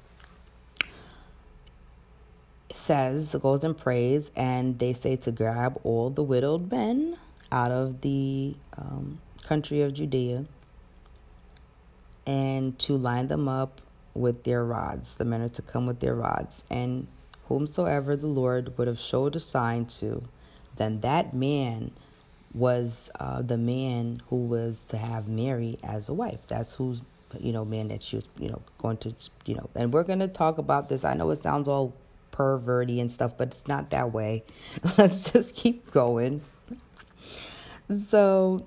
[2.74, 7.18] says, goes and prays, and they say to grab all the widowed men
[7.52, 10.46] out of the um, country of Judea
[12.26, 13.82] and to line them up
[14.14, 15.16] with their rods.
[15.16, 16.64] The men are to come with their rods.
[16.70, 17.08] And
[17.48, 20.24] whomsoever the Lord would have showed a sign to,
[20.76, 21.92] then that man
[22.54, 26.48] was uh, the man who was to have Mary as a wife.
[26.48, 27.02] That's who's
[27.40, 29.14] you know man that she was you know going to
[29.46, 29.70] you know.
[29.76, 31.04] And we're gonna talk about this.
[31.04, 31.94] I know it sounds all
[32.34, 34.44] perverty and stuff, but it's not that way.
[34.98, 36.42] Let's just keep going.
[37.90, 38.66] So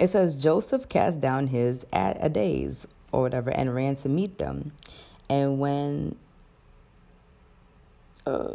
[0.00, 4.72] it says Joseph cast down his adays or whatever and ran to meet them.
[5.28, 6.16] And when
[8.26, 8.48] uh,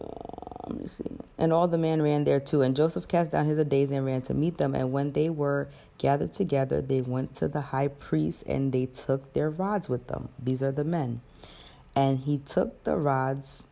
[0.68, 1.06] let me see.
[1.38, 2.62] And all the men ran there too.
[2.62, 4.76] And Joseph cast down his adays and ran to meet them.
[4.76, 9.34] And when they were gathered together, they went to the high priest and they took
[9.34, 10.30] their rods with them.
[10.42, 11.22] These are the men.
[11.96, 13.64] And he took the rods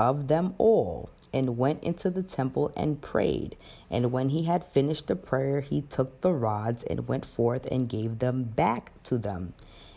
[0.00, 3.54] of them all and went into the temple and prayed.
[3.90, 7.88] And when he had finished the prayer, he took the rods and went forth and
[7.88, 9.52] gave them back to them.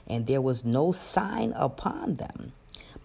[0.06, 2.52] And there was no sign upon them.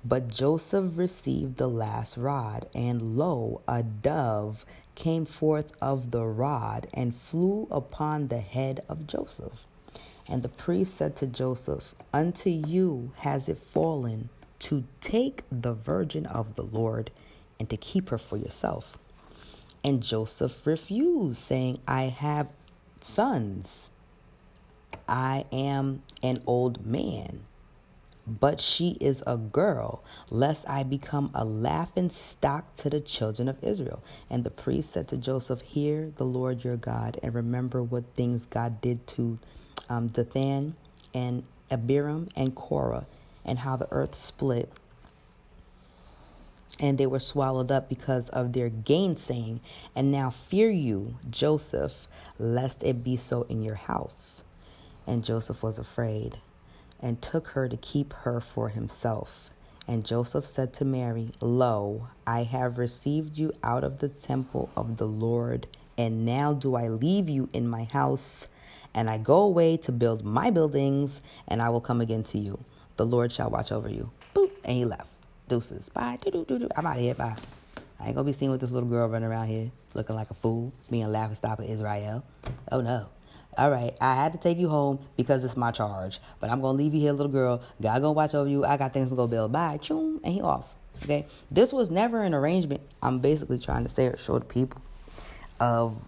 [0.05, 6.89] But Joseph received the last rod, and lo, a dove came forth of the rod
[6.93, 9.65] and flew upon the head of Joseph.
[10.27, 14.31] And the priest said to Joseph, Unto you has it fallen
[14.61, 17.11] to take the virgin of the Lord
[17.59, 18.99] and to keep her for yourself.
[19.85, 22.49] And Joseph refused, saying, I have
[23.01, 23.91] sons.
[25.09, 27.41] I am an old man,
[28.27, 33.63] but she is a girl, lest I become a laughing stock to the children of
[33.63, 34.03] Israel.
[34.29, 38.47] And the priest said to Joseph, Hear the Lord your God, and remember what things
[38.47, 39.39] God did to
[39.89, 40.75] um, Dathan
[41.15, 43.07] and Abiram and Korah,
[43.49, 44.71] and how the earth split
[46.81, 49.61] and they were swallowed up because of their gainsaying.
[49.95, 52.07] And now fear you, Joseph,
[52.39, 54.45] lest it be so in your house.
[55.07, 56.39] And Joseph was afraid
[57.01, 59.51] and took her to keep her for himself.
[59.87, 64.99] And Joseph said to Mary, Lo, I have received you out of the temple of
[64.99, 68.49] the Lord, and now do I leave you in my house,
[68.93, 72.63] and I go away to build my buildings, and I will come again to you.
[72.99, 74.11] The Lord shall watch over you.
[74.35, 75.07] Boop, and he left.
[75.49, 75.89] Deuces.
[75.89, 76.19] Bye.
[76.21, 76.69] Doo-doo-doo-doo.
[76.77, 77.15] I'm out of here.
[77.15, 77.37] Bye.
[78.01, 80.35] I ain't gonna be seen with this little girl running around here looking like a
[80.35, 82.25] fool, being laughing stop at Israel.
[82.71, 83.07] Oh no.
[83.57, 86.19] All right, I had to take you home because it's my charge.
[86.41, 87.63] But I'm gonna leave you here, little girl.
[87.81, 88.65] God gonna watch over you.
[88.65, 89.53] I got things to go build.
[89.53, 89.79] Bye.
[89.81, 90.21] Choom.
[90.25, 90.75] And he off.
[91.05, 91.27] Okay.
[91.53, 92.81] This was never an arrangement.
[93.01, 94.83] I'm basically trying to say show the people
[95.61, 96.01] of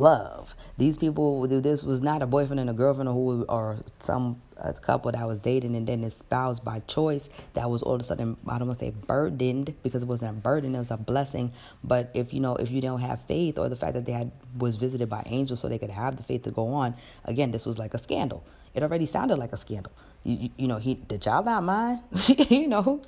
[0.00, 0.54] love.
[0.78, 4.40] These people, this was not a boyfriend and a girlfriend or, or some
[4.82, 8.36] couple that was dating and then espoused by choice that was all of a sudden
[8.46, 11.52] I don't want to say burdened because it wasn't a burden, it was a blessing.
[11.82, 14.32] But if you know if you don't have faith or the fact that they had
[14.58, 16.94] was visited by angels so they could have the faith to go on,
[17.24, 18.44] again, this was like a scandal.
[18.74, 19.92] It already sounded like a scandal.
[20.24, 22.00] You, you, you know, he the child not mine.
[22.48, 23.00] you know,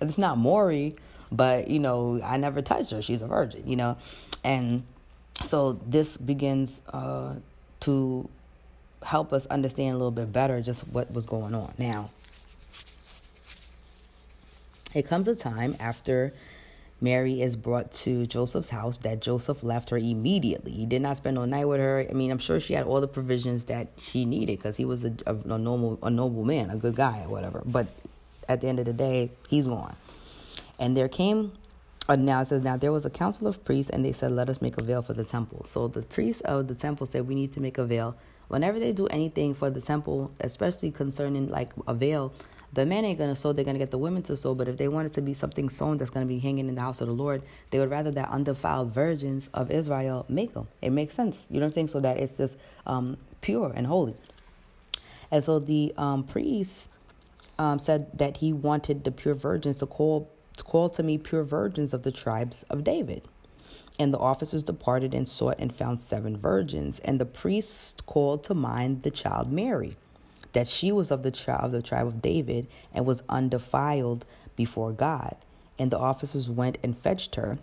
[0.00, 0.96] it's not Maury,
[1.32, 3.02] but you know, I never touched her.
[3.02, 3.66] She's a virgin.
[3.66, 3.96] You know,
[4.44, 4.84] and
[5.42, 7.34] so this begins uh,
[7.80, 8.28] to
[9.02, 11.72] help us understand a little bit better just what was going on.
[11.78, 12.10] Now,
[14.94, 16.32] it comes a time after
[17.00, 20.72] Mary is brought to Joseph's house that Joseph left her immediately.
[20.72, 22.06] He did not spend no night with her.
[22.08, 25.04] I mean, I'm sure she had all the provisions that she needed because he was
[25.04, 27.62] a, a, a, normal, a noble man, a good guy, or whatever.
[27.64, 27.88] But
[28.48, 29.96] at the end of the day, he's gone.
[30.78, 31.52] And there came
[32.18, 34.60] now it says, Now there was a council of priests, and they said, Let us
[34.60, 35.64] make a veil for the temple.
[35.66, 38.16] So the priests of the temple said, We need to make a veil.
[38.48, 42.32] Whenever they do anything for the temple, especially concerning like a veil,
[42.72, 44.54] the men ain't gonna sew, they're gonna get the women to sew.
[44.54, 46.80] But if they want it to be something sewn that's gonna be hanging in the
[46.80, 50.68] house of the Lord, they would rather that undefiled virgins of Israel make them.
[50.80, 51.46] It makes sense.
[51.50, 51.88] You know what I'm saying?
[51.88, 52.56] So that it's just
[52.86, 54.14] um, pure and holy.
[55.30, 56.88] And so the um, priest
[57.58, 60.30] um, said that he wanted the pure virgins to call
[60.64, 63.22] Call to me pure virgins of the tribes of David.
[63.98, 67.00] And the officers departed and sought and found seven virgins.
[67.00, 69.96] And the priest called to mind the child Mary.
[70.52, 74.26] that she was of the tribe of the tribe of David and was undefiled
[74.56, 75.36] before God.
[75.78, 77.58] And the officers went and fetched her.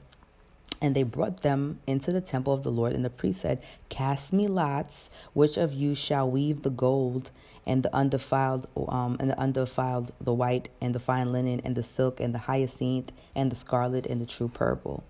[0.81, 2.93] And they brought them into the temple of the Lord.
[2.93, 7.31] And the priest said, Cast me lots, which of you shall weave the gold
[7.68, 11.84] and the undefiled um, and the undefiled the white and the fine linen and the
[11.84, 15.03] silk and the hyacinth and the scarlet and the true purple.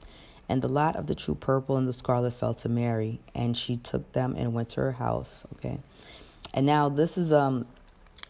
[0.49, 3.78] And the lot of the true purple and the scarlet fell to Mary, and she
[3.78, 5.45] took them and went to her house.
[5.55, 5.80] Okay.
[6.53, 7.68] And now this is um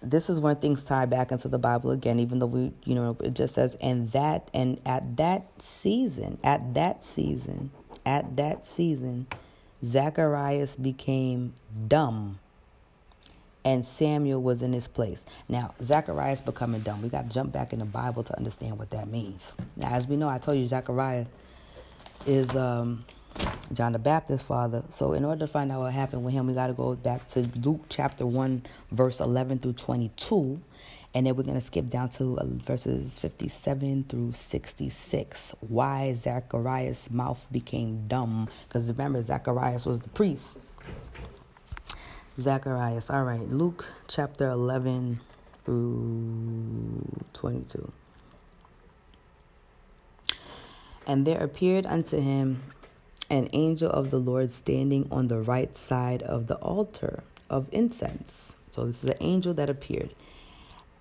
[0.02, 3.18] this is when things tie back into the Bible again, even though we, you know,
[3.24, 7.72] it just says, and that, and at that season, at that season,
[8.06, 9.26] at that season,
[9.84, 11.56] Zacharias became
[11.88, 12.38] dumb
[13.68, 15.26] and Samuel was in his place.
[15.50, 17.02] Now, Zacharias becoming dumb.
[17.02, 19.52] We got to jump back in the Bible to understand what that means.
[19.76, 21.26] Now, as we know, I told you Zachariah
[22.26, 23.04] is um,
[23.74, 24.86] John the Baptist's father.
[24.90, 27.28] So, in order to find out what happened with him, we got to go back
[27.30, 30.62] to Luke chapter 1, verse 11 through 22.
[31.14, 35.56] And then we're going to skip down to uh, verses 57 through 66.
[35.60, 38.48] Why Zacharias' mouth became dumb.
[38.70, 40.56] Because remember, Zacharias was the priest.
[42.40, 43.10] Zacharias.
[43.10, 43.48] All right.
[43.50, 45.20] Luke chapter 11
[45.66, 47.02] through
[47.34, 47.92] 22.
[51.08, 52.62] And there appeared unto him
[53.30, 58.56] an angel of the Lord standing on the right side of the altar of incense.
[58.72, 60.14] So this is the angel that appeared.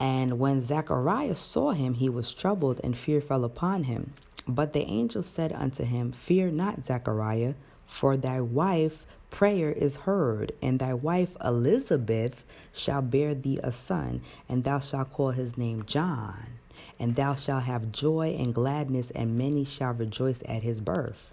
[0.00, 4.12] And when Zacharias saw him, he was troubled, and fear fell upon him.
[4.46, 7.54] But the angel said unto him, Fear not, Zachariah,
[7.86, 14.22] for thy wife prayer is heard, and thy wife Elizabeth shall bear thee a son,
[14.48, 16.46] and thou shalt call his name John.
[16.98, 21.30] And thou shalt have joy and gladness, and many shall rejoice at his birth.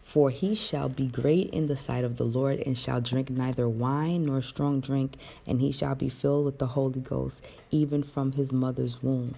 [0.00, 3.68] For he shall be great in the sight of the Lord, and shall drink neither
[3.68, 5.14] wine nor strong drink,
[5.46, 9.34] and he shall be filled with the Holy Ghost, even from his mother's womb.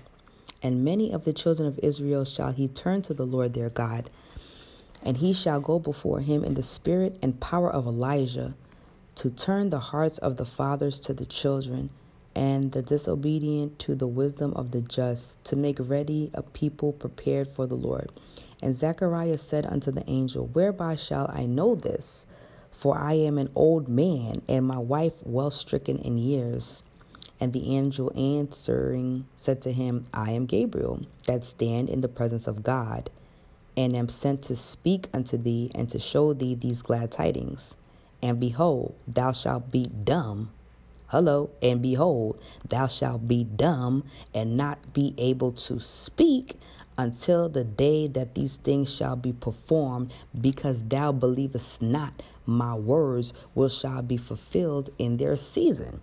[0.62, 4.09] And many of the children of Israel shall he turn to the Lord their God,
[5.05, 8.55] and he shall go before him in the spirit and power of Elijah,
[9.14, 11.90] to turn the hearts of the fathers to the children,
[12.34, 17.48] and the disobedient to the wisdom of the just, to make ready a people prepared
[17.48, 18.11] for the Lord.
[18.62, 22.26] And Zechariah said unto the angel, Whereby shall I know this?
[22.70, 26.82] For I am an old man, and my wife well stricken in years.
[27.40, 32.46] And the angel answering said to him, I am Gabriel, that stand in the presence
[32.46, 33.11] of God,
[33.77, 37.77] and am sent to speak unto thee and to show thee these glad tidings.
[38.23, 40.51] And behold, thou shalt be dumb.
[41.07, 44.05] Hello, and behold, thou shalt be dumb
[44.35, 46.59] and not be able to speak
[46.97, 53.33] until the day that these things shall be performed, because thou believest not my words
[53.55, 56.01] will shall be fulfilled in their season.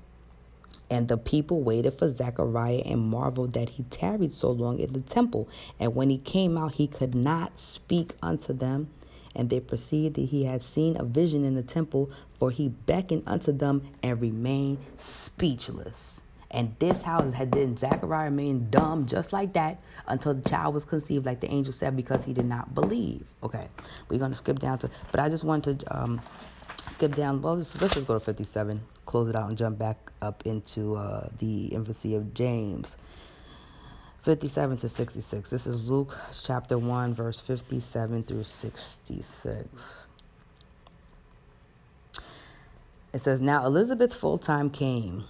[0.90, 5.02] And the people waited for Zechariah and marveled that he tarried so long in the
[5.02, 5.48] temple.
[5.80, 8.90] And when he came out, he could not speak unto them.
[9.36, 12.10] And they perceived that he had seen a vision in the temple,
[12.40, 16.22] for he beckoned unto them and remained speechless.
[16.52, 20.84] And this house had then Zachariah remained dumb just like that until the child was
[20.84, 23.32] conceived, like the angel said, because he did not believe.
[23.44, 23.68] Okay,
[24.10, 26.22] we're to skip down to, but I just wanted to um,
[26.90, 27.42] skip down.
[27.42, 30.96] Well, let's, let's just go to 57, close it out, and jump back up into
[30.96, 32.98] uh, the infancy of James.
[34.24, 35.50] 57 to 66.
[35.50, 40.06] This is Luke chapter 1, verse 57 through 66.
[43.12, 45.24] It says, Now Elizabeth full time came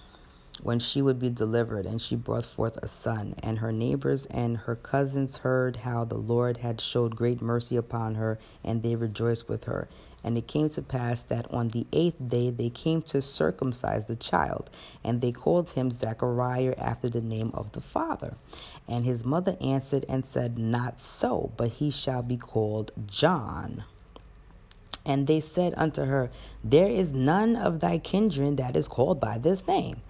[0.62, 3.34] when she would be delivered, and she brought forth a son.
[3.42, 8.16] And her neighbors and her cousins heard how the Lord had showed great mercy upon
[8.16, 9.88] her, and they rejoiced with her.
[10.22, 14.16] And it came to pass that on the eighth day they came to circumcise the
[14.16, 14.68] child,
[15.02, 18.34] and they called him Zachariah after the name of the father.
[18.86, 23.84] And his mother answered and said, Not so, but he shall be called John.
[25.04, 26.30] And they said unto her,
[26.62, 30.02] There is none of thy kindred that is called by this name.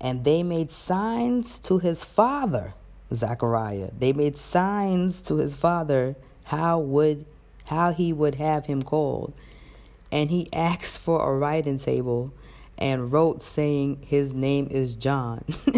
[0.00, 2.72] And they made signs to his father,
[3.12, 3.90] Zachariah.
[3.98, 7.26] They made signs to his father how would
[7.66, 9.32] how he would have him called.
[10.12, 12.32] And he asked for a writing table
[12.78, 15.44] and wrote saying his name is John.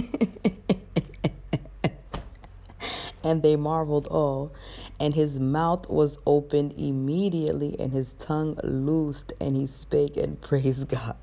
[3.24, 4.52] and they marveled all.
[5.00, 10.88] And his mouth was opened immediately, and his tongue loosed, and he spake and praised
[10.88, 11.16] God.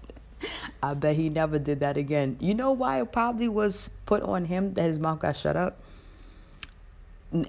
[0.82, 2.38] I bet he never did that again.
[2.40, 5.82] You know why it probably was put on him that his mouth got shut up?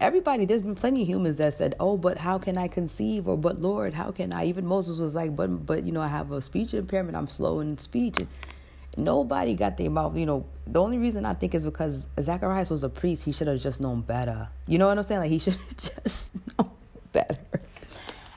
[0.00, 3.38] Everybody, there's been plenty of humans that said, "Oh, but how can I conceive?" or
[3.38, 6.32] "But Lord, how can I?" Even Moses was like, "But, but you know, I have
[6.32, 7.16] a speech impairment.
[7.16, 8.28] I'm slow in speech." and
[8.96, 10.44] nobody got their mouth, you know.
[10.66, 13.24] The only reason I think is because Zacharias was a priest.
[13.24, 14.48] He should have just known better.
[14.66, 15.20] You know what I'm saying?
[15.20, 16.70] Like he should have just known
[17.12, 17.36] better.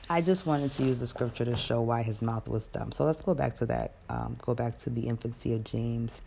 [0.08, 2.92] I just wanted to use the scripture to show why his mouth was dumb.
[2.92, 3.94] So let's go back to that.
[4.08, 6.22] Um, go back to the infancy of James.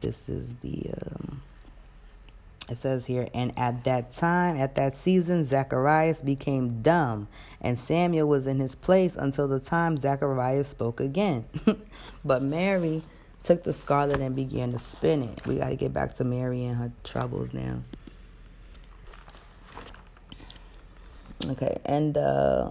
[0.00, 0.90] This is the.
[1.02, 1.42] Um,
[2.70, 7.26] it says here, and at that time, at that season, Zacharias became dumb,
[7.60, 11.44] and Samuel was in his place until the time Zacharias spoke again.
[12.24, 13.02] but Mary
[13.42, 15.44] took the scarlet and began to spin it.
[15.46, 17.82] We got to get back to Mary and her troubles now.
[21.46, 22.70] Okay, and uh,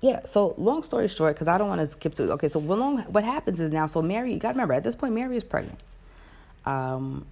[0.00, 2.78] yeah, so long story short, because I don't want to skip to okay, so what
[2.78, 5.36] long what happens is now, so Mary, you got to remember at this point, Mary
[5.36, 5.78] is pregnant.
[6.64, 7.26] Um,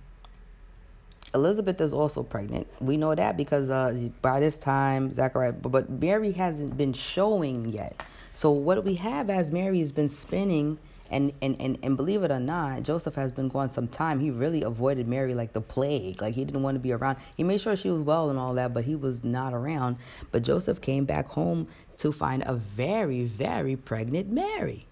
[1.35, 2.67] Elizabeth is also pregnant.
[2.81, 8.03] We know that because uh, by this time, Zachariah, but Mary hasn't been showing yet.
[8.33, 10.79] So what we have as Mary has been spinning
[11.11, 14.21] and, and, and, and believe it or not, Joseph has been gone some time.
[14.21, 16.23] He really avoided Mary like the plague.
[16.23, 17.19] Like he didn't want to be around.
[17.37, 19.97] He made sure she was well and all that, but he was not around.
[20.33, 21.69] But Joseph came back home
[21.99, 24.85] to find a very, very pregnant Mary.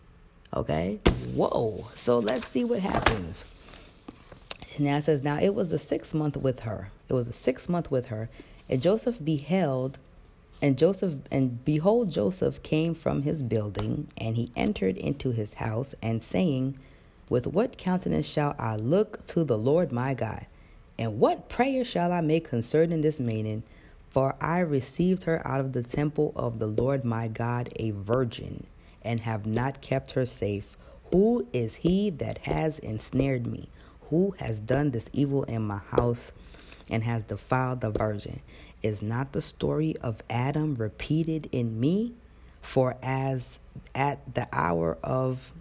[0.55, 1.01] Okay?
[1.35, 1.85] Whoa.
[1.95, 3.45] So let's see what happens.
[4.79, 6.91] Now it says, Now it was the sixth month with her.
[7.09, 8.29] It was the sixth month with her.
[8.69, 9.99] And Joseph beheld
[10.63, 15.93] and Joseph and behold Joseph came from his building and he entered into his house
[16.01, 16.79] and saying,
[17.29, 20.47] With what countenance shall I look to the Lord my God?
[20.99, 23.65] And what prayer shall I make concerning this maiden?
[24.11, 28.65] For I received her out of the temple of the Lord my God a virgin,
[29.03, 30.77] and have not kept her safe.
[31.11, 33.69] Who is he that has ensnared me?
[34.13, 36.33] Who has done this evil in my house
[36.91, 38.41] and has defiled the virgin?
[38.83, 42.13] Is not the story of Adam repeated in me?
[42.61, 43.59] For as
[43.95, 45.55] at the hour of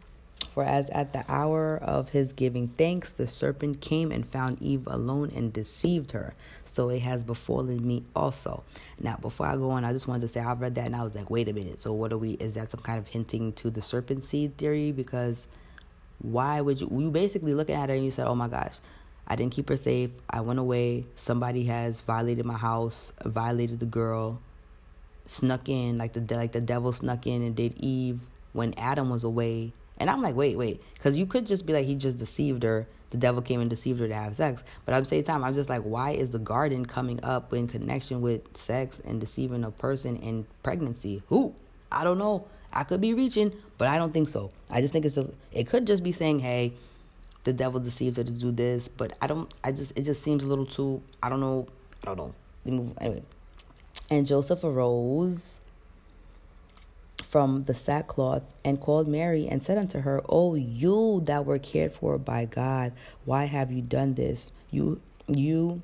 [0.53, 4.85] for as at the hour of his giving thanks, the serpent came and found Eve
[4.85, 6.33] alone and deceived her.
[6.65, 8.65] So it has befallen me also.
[8.99, 11.03] Now, before I go on, I just wanted to say I've read that and I
[11.03, 11.81] was like, wait a minute.
[11.81, 12.31] So what are we?
[12.31, 14.91] Is that some kind of hinting to the serpent seed theory?
[14.91, 15.47] Because
[16.21, 16.89] why would you?
[16.91, 18.79] You basically looking at her and you said, oh my gosh,
[19.27, 20.11] I didn't keep her safe.
[20.29, 21.05] I went away.
[21.15, 24.39] Somebody has violated my house, violated the girl,
[25.25, 28.19] snuck in like the like the devil snuck in and did Eve
[28.53, 29.73] when Adam was away.
[29.97, 32.87] And I'm like, wait, wait, because you could just be like he just deceived her.
[33.11, 34.63] The devil came and deceived her to have sex.
[34.85, 37.67] But at the same time, I'm just like, why is the garden coming up in
[37.67, 41.21] connection with sex and deceiving a person in pregnancy?
[41.27, 41.53] Who?
[41.91, 42.47] I don't know.
[42.73, 44.51] I could be reaching, but I don't think so.
[44.69, 45.29] I just think it's a.
[45.51, 46.73] It could just be saying, hey
[47.43, 49.51] the devil deceived her to do this, but I don't.
[49.63, 51.01] I just it just seems a little too.
[51.21, 51.67] I don't know.
[52.03, 52.35] I don't know.
[52.99, 53.23] Anyway.
[54.09, 55.59] And Joseph arose
[57.23, 61.93] from the sackcloth and called Mary and said unto her, O you that were cared
[61.93, 62.93] for by God,
[63.23, 64.51] why have you done this?
[64.69, 65.81] You you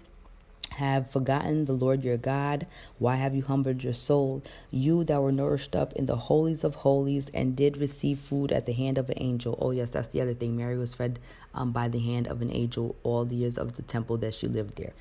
[0.77, 2.67] have forgotten the Lord your God?
[2.99, 4.43] Why have you humbled your soul?
[4.71, 8.65] You that were nourished up in the holies of holies and did receive food at
[8.65, 9.57] the hand of an angel.
[9.61, 10.55] Oh, yes, that's the other thing.
[10.55, 11.19] Mary was fed
[11.53, 14.47] um, by the hand of an angel all the years of the temple that she
[14.47, 14.93] lived there.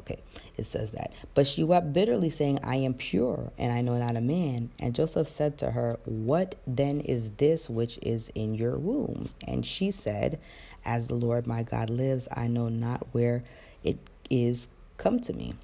[0.00, 0.18] Okay,
[0.56, 1.12] it says that.
[1.34, 4.70] But she wept bitterly, saying, I am pure, and I know not a man.
[4.78, 9.30] And Joseph said to her, What then is this which is in your womb?
[9.46, 10.40] And she said,
[10.84, 13.44] As the Lord my God lives, I know not where
[13.82, 13.98] it
[14.28, 15.54] is Come to me.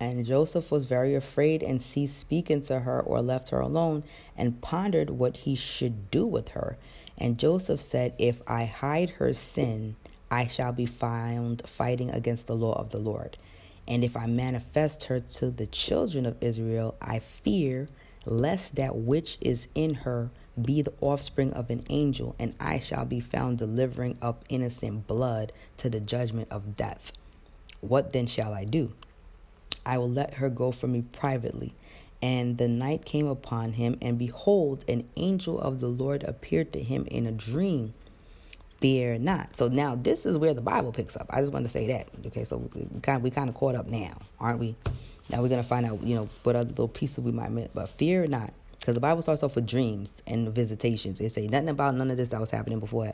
[0.00, 4.02] And Joseph was very afraid and ceased speaking to her or left her alone
[4.36, 6.78] and pondered what he should do with her.
[7.18, 9.96] And Joseph said, If I hide her sin,
[10.30, 13.36] I shall be found fighting against the law of the Lord.
[13.86, 17.88] And if I manifest her to the children of Israel, I fear
[18.24, 20.30] lest that which is in her
[20.60, 25.52] be the offspring of an angel, and I shall be found delivering up innocent blood
[25.78, 27.12] to the judgment of death.
[27.80, 28.92] What then shall I do?
[29.86, 31.74] I will let her go from me privately.
[32.22, 36.82] And the night came upon him, and behold, an angel of the Lord appeared to
[36.82, 37.94] him in a dream.
[38.80, 39.58] Fear not.
[39.58, 41.26] So now this is where the Bible picks up.
[41.30, 42.08] I just want to say that.
[42.26, 44.76] Okay, so we kind of, we kind of caught up now, aren't we?
[45.30, 47.68] Now we're gonna find out, you know, what other little pieces we might miss.
[47.72, 48.52] But fear not.
[48.80, 51.20] Because the Bible starts off with dreams and visitations.
[51.20, 53.12] It say nothing about none of this that was happening before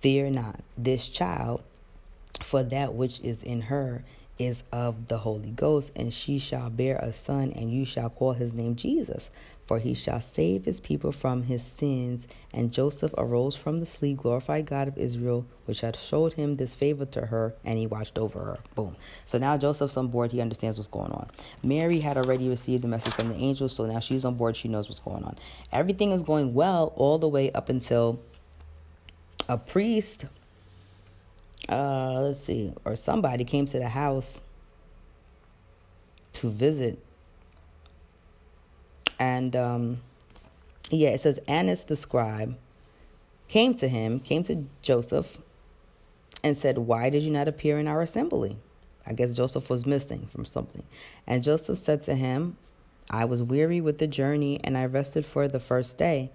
[0.00, 1.62] Fear not this child,
[2.42, 4.04] for that which is in her
[4.38, 8.34] is of the Holy Ghost, and she shall bear a son, and you shall call
[8.34, 9.30] his name Jesus.
[9.66, 12.26] For he shall save his people from his sins.
[12.52, 16.74] And Joseph arose from the sleep, glorified God of Israel, which had showed him this
[16.74, 18.58] favor to her, and he watched over her.
[18.74, 18.96] Boom.
[19.24, 20.32] So now Joseph's on board.
[20.32, 21.28] He understands what's going on.
[21.62, 24.56] Mary had already received the message from the angel, so now she's on board.
[24.56, 25.36] She knows what's going on.
[25.72, 28.20] Everything is going well all the way up until
[29.48, 30.24] a priest,
[31.68, 34.42] uh, let's see, or somebody came to the house
[36.34, 36.98] to visit
[39.18, 39.98] and um,
[40.90, 42.56] yeah, it says Annas the scribe
[43.48, 45.38] came to him, came to Joseph,
[46.42, 48.56] and said, Why did you not appear in our assembly?
[49.06, 50.82] I guess Joseph was missing from something.
[51.26, 52.56] And Joseph said to him,
[53.08, 56.30] I was weary with the journey and I rested for the first day.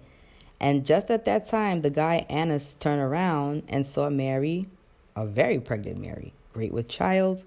[0.58, 4.66] And just at that time, the guy Annas turned around and saw Mary,
[5.14, 7.44] a very pregnant Mary, great with child.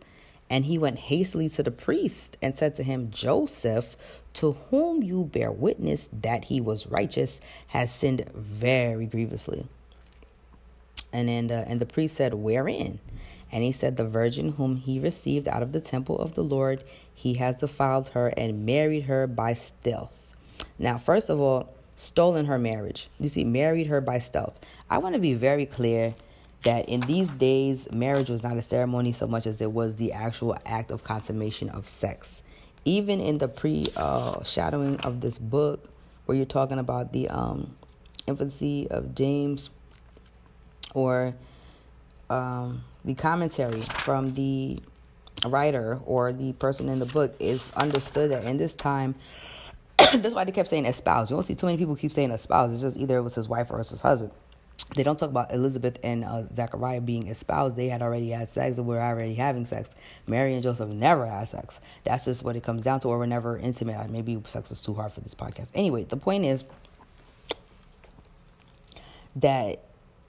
[0.48, 3.98] And he went hastily to the priest and said to him, Joseph,
[4.36, 9.66] to whom you bear witness that he was righteous, has sinned very grievously.
[11.12, 13.00] And then uh, the, and the priest said, Wherein?
[13.52, 16.84] And he said, The virgin whom he received out of the temple of the Lord,
[17.14, 20.36] he has defiled her and married her by stealth.
[20.78, 23.08] Now, first of all, stolen her marriage.
[23.18, 24.60] You see, married her by stealth.
[24.90, 26.14] I want to be very clear
[26.64, 30.12] that in these days, marriage was not a ceremony so much as it was the
[30.12, 32.44] actual act of consummation of sex
[32.86, 35.90] even in the pre uh, shadowing of this book,
[36.26, 37.76] where you're talking about the um,
[38.28, 39.70] infancy of James,
[40.94, 41.36] or
[42.30, 44.80] um, the commentary from the
[45.46, 49.16] writer or the person in the book is understood that in this time.
[50.14, 51.30] that's why they kept saying espouse.
[51.30, 52.74] You don't see too many people keep saying espouse.
[52.74, 54.32] It's just either it was his wife or it was his husband
[54.96, 57.76] they don't talk about Elizabeth and uh, Zechariah being espoused.
[57.76, 59.90] They had already had sex and were already having sex.
[60.28, 61.82] Mary and Joseph never had sex.
[62.04, 64.10] That's just what it comes down to, or were never intimate.
[64.10, 65.68] Maybe sex was too hard for this podcast.
[65.74, 66.64] Anyway, the point is
[69.38, 69.84] that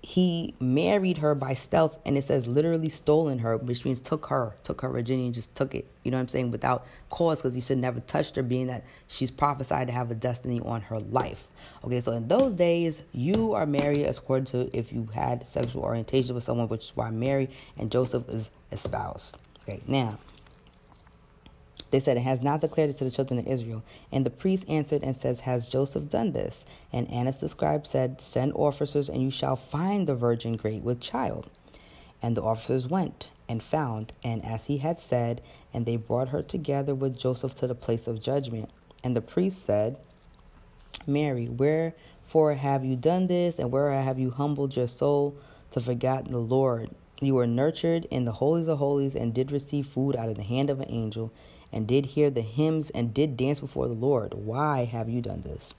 [0.07, 4.55] he married her by stealth and it says literally stolen her which means took her
[4.63, 5.85] took her virginity and just took it.
[6.05, 6.53] You know what i'm saying?
[6.53, 10.15] Without cause because he should never touched her being that she's prophesied to have a
[10.15, 11.49] destiny on her life.
[11.83, 16.37] Okay so in those days you are married according to if you had sexual orientation
[16.37, 19.37] with someone which is why mary and joseph is espoused.
[19.63, 20.21] Okay now
[21.97, 23.83] they said, It has not declared it to the children of Israel.
[24.13, 26.67] And the priest answered and says, Has Joseph done this?
[26.93, 31.01] And Annas the scribe said, Send officers, and you shall find the virgin great with
[31.01, 31.49] child.
[32.21, 35.41] And the officers went and found, and as he had said,
[35.73, 38.69] and they brought her together with Joseph to the place of judgment.
[39.03, 39.97] And the priest said,
[41.07, 45.35] Mary, wherefore have you done this, and where have you humbled your soul
[45.71, 46.91] to forget the Lord?
[47.23, 50.43] You were nurtured in the holies of holies, and did receive food out of the
[50.43, 51.33] hand of an angel
[51.73, 54.35] and did hear the hymns and did dance before the Lord.
[54.35, 55.75] Why have you done this?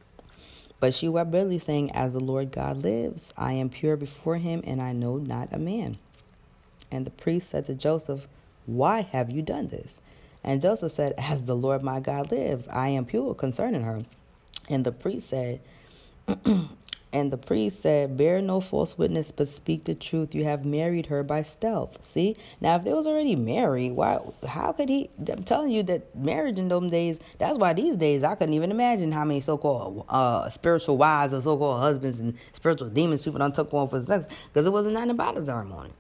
[0.80, 4.62] But she wept bitterly, saying, As the Lord God lives, I am pure before him,
[4.66, 5.98] and I know not a man.
[6.92, 8.28] And the priest said to Joseph,
[8.66, 10.00] Why have you done this?
[10.44, 14.04] And Joseph said, As the Lord my God lives, I am pure concerning her.
[14.70, 15.62] And the priest said,
[17.14, 20.36] And the priest said, Bear no false witness, but speak the truth.
[20.36, 22.06] You have married her by stealth.
[22.06, 22.36] See?
[22.60, 26.60] Now, if they was already married, why how could he I'm telling you that marriage
[26.60, 30.06] in those days, that's why these days I couldn't even imagine how many so called
[30.10, 34.04] uh, spiritual wives or so called husbands and spiritual demons people don't took on for
[34.04, 34.28] sex.
[34.50, 35.92] Because it wasn't nothing about a ceremony.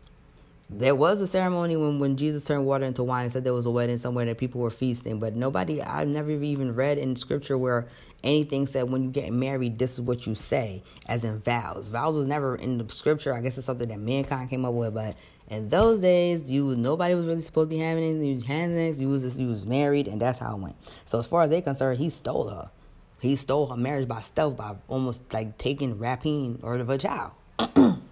[0.70, 3.66] There was a ceremony when, when Jesus turned water into wine and said there was
[3.66, 7.58] a wedding somewhere that people were feasting, but nobody, I've never even read in scripture
[7.58, 7.88] where
[8.24, 11.88] anything said when you get married, this is what you say, as in vows.
[11.88, 13.34] Vows was never in the scripture.
[13.34, 15.15] I guess it's something that mankind came up with, but
[15.49, 18.26] in those days, you nobody was really supposed to be having anything.
[18.26, 18.99] You things.
[18.99, 20.76] You was you was married, and that's how it went.
[21.05, 22.70] So as far as they concerned, he stole her.
[23.20, 27.32] He stole her marriage by stealth by almost like taking rapine or of a child.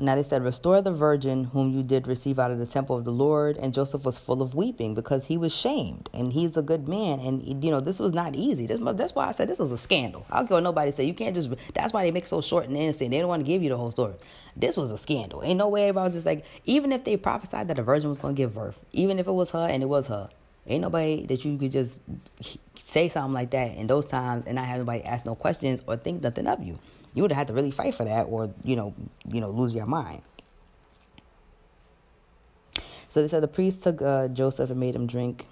[0.00, 3.04] Now they said, Restore the virgin whom you did receive out of the temple of
[3.04, 3.56] the Lord.
[3.58, 6.08] And Joseph was full of weeping because he was shamed.
[6.14, 7.20] And he's a good man.
[7.20, 8.66] And, you know, this was not easy.
[8.66, 10.24] This, that's why I said this was a scandal.
[10.30, 11.04] I don't care what nobody say.
[11.04, 13.10] You can't just, that's why they make so short and innocent.
[13.10, 14.14] They don't want to give you the whole story.
[14.56, 15.42] This was a scandal.
[15.42, 18.18] Ain't no way I was just like, even if they prophesied that a virgin was
[18.18, 20.30] going to give birth, even if it was her and it was her,
[20.66, 21.98] ain't nobody that you could just
[22.90, 25.96] say something like that in those times and not have nobody ask no questions or
[25.96, 26.78] think nothing of you
[27.14, 28.94] you would have had to really fight for that or you know
[29.28, 30.22] you know lose your mind
[33.08, 35.46] so they said the priest took uh, joseph and made him drink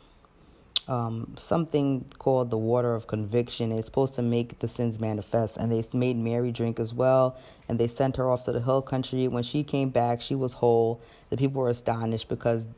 [0.89, 3.71] um, something called the water of conviction.
[3.73, 5.59] It's supposed to make the sins manifest.
[5.59, 7.39] And they made Mary drink as well.
[7.69, 9.29] And they sent her off to the hill country.
[9.29, 11.03] When she came back, she was whole.
[11.29, 12.69] The people were astonished because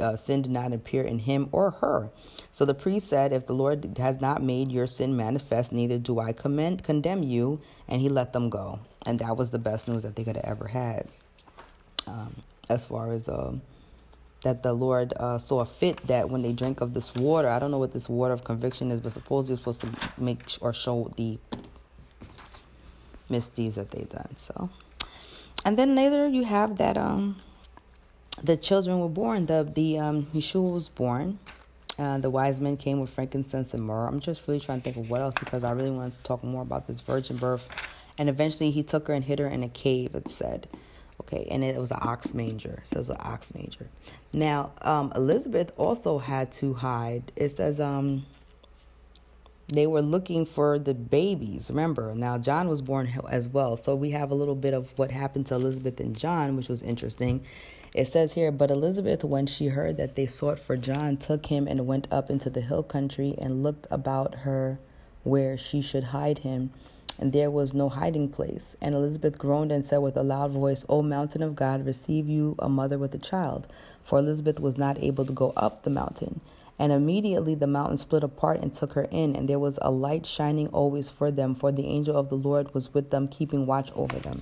[0.00, 2.10] uh, sin did not appear in him or her.
[2.52, 6.18] So the priest said, If the Lord has not made your sin manifest, neither do
[6.18, 7.60] I commend, condemn you.
[7.86, 8.80] And he let them go.
[9.06, 11.06] And that was the best news that they could have ever had.
[12.06, 13.62] Um, as far as um,
[14.42, 17.70] that the Lord uh, saw fit that when they drink of this water, I don't
[17.70, 21.10] know what this water of conviction is, but supposedly it's supposed to make or show
[21.16, 21.38] the
[23.28, 24.34] misdeeds that they've done.
[24.36, 24.70] So,
[25.64, 27.36] and then later you have that um,
[28.42, 29.46] the children were born.
[29.46, 31.38] The the um, Yeshua was born.
[31.98, 34.06] Uh, the wise men came with frankincense and myrrh.
[34.06, 36.42] I'm just really trying to think of what else because I really wanted to talk
[36.42, 37.68] more about this virgin birth.
[38.16, 40.14] And eventually he took her and hid her in a cave.
[40.14, 40.68] It said.
[41.20, 42.82] Okay, and it was an ox manger.
[42.86, 43.88] So it was an ox manger.
[44.32, 47.30] Now, um, Elizabeth also had to hide.
[47.36, 48.24] It says um,
[49.68, 51.68] they were looking for the babies.
[51.70, 53.76] Remember, now John was born as well.
[53.76, 56.82] So we have a little bit of what happened to Elizabeth and John, which was
[56.82, 57.44] interesting.
[57.92, 61.66] It says here, but Elizabeth, when she heard that they sought for John, took him
[61.66, 64.78] and went up into the hill country and looked about her
[65.22, 66.70] where she should hide him
[67.20, 68.74] and there was no hiding place.
[68.80, 72.56] And Elizabeth groaned and said with a loud voice, O mountain of God, receive you
[72.58, 73.68] a mother with a child.
[74.02, 76.40] For Elizabeth was not able to go up the mountain.
[76.78, 80.24] And immediately the mountain split apart and took her in, and there was a light
[80.24, 83.92] shining always for them, for the angel of the Lord was with them, keeping watch
[83.94, 84.40] over them.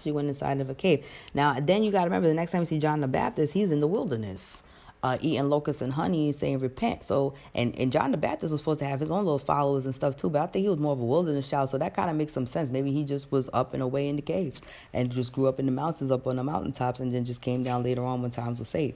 [0.00, 1.04] So he went inside of a cave.
[1.34, 3.70] Now, then you got to remember the next time you see John the Baptist, he's
[3.70, 4.62] in the wilderness
[5.04, 7.04] uh, eating locusts and honey, saying repent.
[7.04, 9.94] So, and, and John the Baptist was supposed to have his own little followers and
[9.94, 11.68] stuff too, but I think he was more of a wilderness child.
[11.68, 12.70] So that kind of makes some sense.
[12.70, 14.62] Maybe he just was up and away in the caves
[14.94, 17.62] and just grew up in the mountains, up on the mountaintops, and then just came
[17.62, 18.94] down later on when times were safe.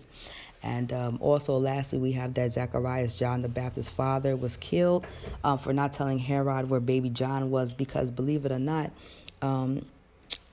[0.63, 5.07] And um, also, lastly, we have that Zacharias, John the Baptist's father, was killed
[5.45, 8.91] um, for not telling Herod where baby John was because, believe it or not,
[9.43, 9.85] um,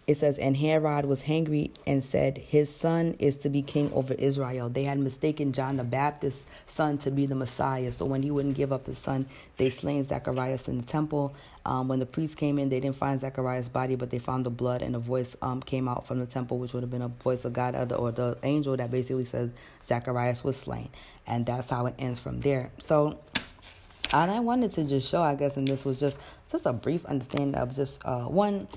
[0.08, 4.14] it says, and Herod was angry and said, His son is to be king over
[4.14, 4.70] Israel.
[4.70, 7.92] They had mistaken John the Baptist's son to be the Messiah.
[7.92, 9.26] So when he wouldn't give up his son,
[9.58, 11.34] they slain Zacharias in the temple.
[11.66, 14.52] Um, when the priest came in, they didn't find Zacharias' body, but they found the
[14.52, 17.08] blood, and a voice um, came out from the temple, which would have been a
[17.08, 19.52] voice of God or the, or the angel that basically said
[19.86, 20.90] Zacharias was slain.
[21.26, 22.72] And that's how it ends from there.
[22.78, 23.18] So
[24.14, 26.20] and I wanted to just show, I guess, and this was just
[26.52, 28.68] just a brief understanding of just uh, one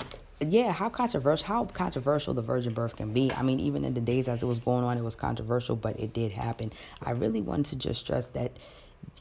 [0.40, 3.32] yeah, how controversial how controversial the virgin birth can be.
[3.32, 5.98] I mean, even in the days as it was going on, it was controversial, but
[5.98, 6.72] it did happen.
[7.02, 8.52] I really wanted to just stress that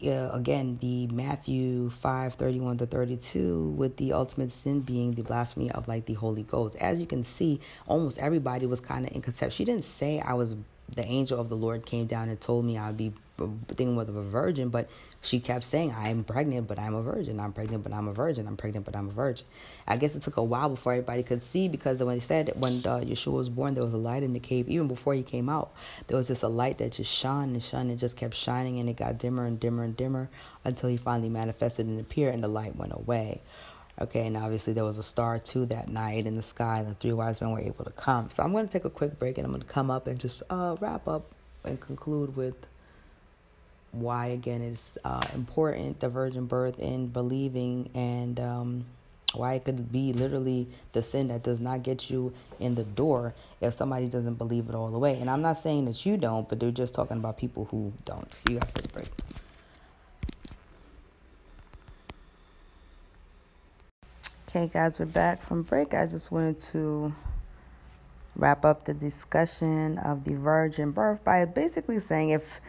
[0.05, 5.71] uh, again, the Matthew 5 31 to 32, with the ultimate sin being the blasphemy
[5.71, 6.75] of like the Holy Ghost.
[6.75, 9.53] As you can see, almost everybody was kind of in concept.
[9.53, 10.55] She didn't say I was
[10.95, 13.11] the angel of the Lord came down and told me I'd be
[13.67, 14.89] thing with a virgin, but
[15.21, 17.39] she kept saying, I'm pregnant, but I'm a virgin.
[17.39, 18.47] I'm pregnant, but I'm a virgin.
[18.47, 19.45] I'm pregnant, but I'm a virgin.
[19.87, 22.57] I guess it took a while before everybody could see because when they said that
[22.57, 24.69] when uh, Yeshua was born, there was a light in the cave.
[24.69, 25.71] Even before he came out,
[26.07, 28.89] there was just a light that just shone and shone and just kept shining and
[28.89, 30.29] it got dimmer and dimmer and dimmer
[30.63, 33.41] until he finally manifested and appeared and the light went away.
[33.99, 36.93] Okay, and obviously there was a star too that night in the sky, and the
[36.93, 38.29] three wise men were able to come.
[38.29, 40.19] So I'm going to take a quick break and I'm going to come up and
[40.19, 41.25] just uh, wrap up
[41.63, 42.55] and conclude with
[43.91, 48.85] why again it's uh, important the virgin birth in believing and um,
[49.33, 53.33] why it could be literally the sin that does not get you in the door
[53.61, 55.17] if somebody doesn't believe it all the way.
[55.19, 58.31] And i'm not saying that you don't but they're just talking about people who don't.
[58.33, 59.09] See you after the break.
[64.49, 65.93] Okay guys we're back from break.
[65.93, 67.13] I just wanted to
[68.37, 72.61] wrap up the discussion of the virgin birth by basically saying if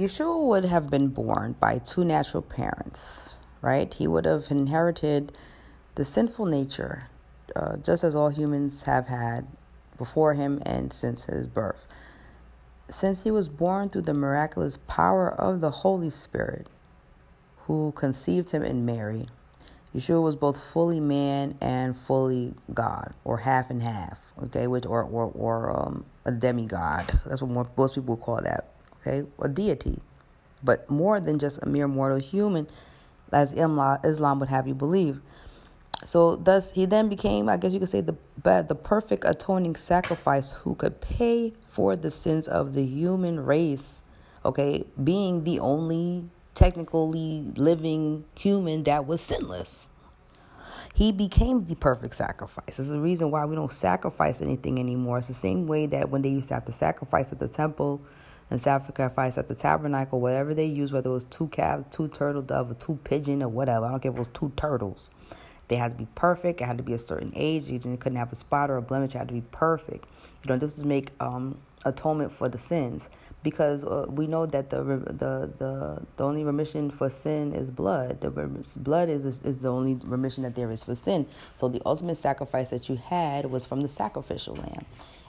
[0.00, 3.92] Yeshua would have been born by two natural parents, right?
[3.92, 5.36] He would have inherited
[5.94, 7.10] the sinful nature,
[7.54, 9.46] uh, just as all humans have had
[9.98, 11.86] before him and since his birth.
[12.88, 16.66] Since he was born through the miraculous power of the Holy Spirit,
[17.66, 19.26] who conceived him in Mary,
[19.94, 25.02] Yeshua was both fully man and fully God, or half and half, okay, which or
[25.02, 27.20] or, or um, a demigod.
[27.26, 28.59] That's what most people call that
[29.00, 30.00] okay, a deity,
[30.62, 32.66] but more than just a mere mortal human,
[33.32, 35.20] as Islam would have you believe.
[36.04, 40.52] So thus he then became, I guess you could say, the the perfect atoning sacrifice
[40.52, 44.02] who could pay for the sins of the human race.
[44.44, 46.24] Okay, being the only
[46.54, 49.88] technically living human that was sinless.
[50.94, 52.76] He became the perfect sacrifice.
[52.76, 55.18] There's the reason why we don't sacrifice anything anymore.
[55.18, 58.02] It's the same way that when they used to have to sacrifice at the temple
[58.50, 62.42] and sacrifice at the tabernacle, whatever they used, whether it was two calves, two turtle
[62.42, 63.86] dove, or two pigeon, or whatever.
[63.86, 65.10] I don't care if it was two turtles.
[65.68, 66.60] They had to be perfect.
[66.60, 67.68] It had to be a certain age.
[67.68, 69.14] You couldn't have a spot or a blemish.
[69.14, 70.04] It had to be perfect.
[70.42, 73.08] You know, this is make um, atonement for the sins
[73.42, 78.20] because uh, we know that the the the the only remission for sin is blood.
[78.20, 78.30] The
[78.78, 81.26] blood is is the only remission that there is for sin.
[81.56, 84.84] So the ultimate sacrifice that you had was from the sacrificial lamb.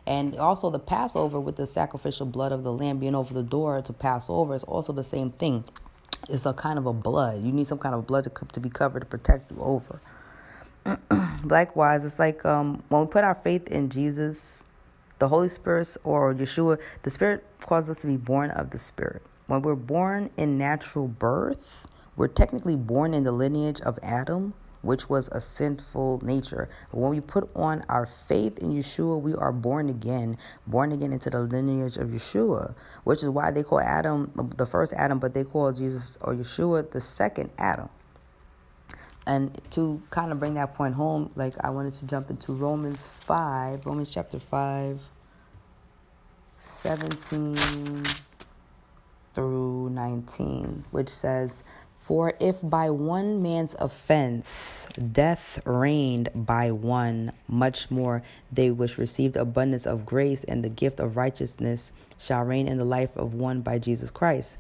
[0.08, 3.82] And also the Passover with the sacrificial blood of the lamb being over the door
[3.82, 5.64] to pass over is also the same thing.
[6.30, 7.44] It's a kind of a blood.
[7.44, 10.02] You need some kind of blood to, to be covered to protect you over.
[11.44, 14.64] Likewise, it's like um, when we put our faith in Jesus,
[15.20, 19.22] the Holy Spirit or Yeshua, the Spirit causes us to be born of the Spirit.
[19.48, 21.86] When we're born in natural birth,
[22.16, 26.70] we're technically born in the lineage of Adam, which was a sinful nature.
[26.92, 31.14] But when we put on our faith in Yeshua, we are born again, born again
[31.14, 35.34] into the lineage of Yeshua, which is why they call Adam the first Adam, but
[35.34, 37.90] they call Jesus or Yeshua the second Adam.
[39.28, 43.06] And to kind of bring that point home, like I wanted to jump into Romans
[43.06, 45.00] 5, Romans chapter 5,
[46.58, 48.04] 17
[49.34, 51.64] through 19, which says,
[52.02, 59.38] For if by one man's offense death reigned by one, much more they which received
[59.38, 63.62] abundance of grace and the gift of righteousness shall reign in the life of one
[63.62, 64.58] by Jesus Christ.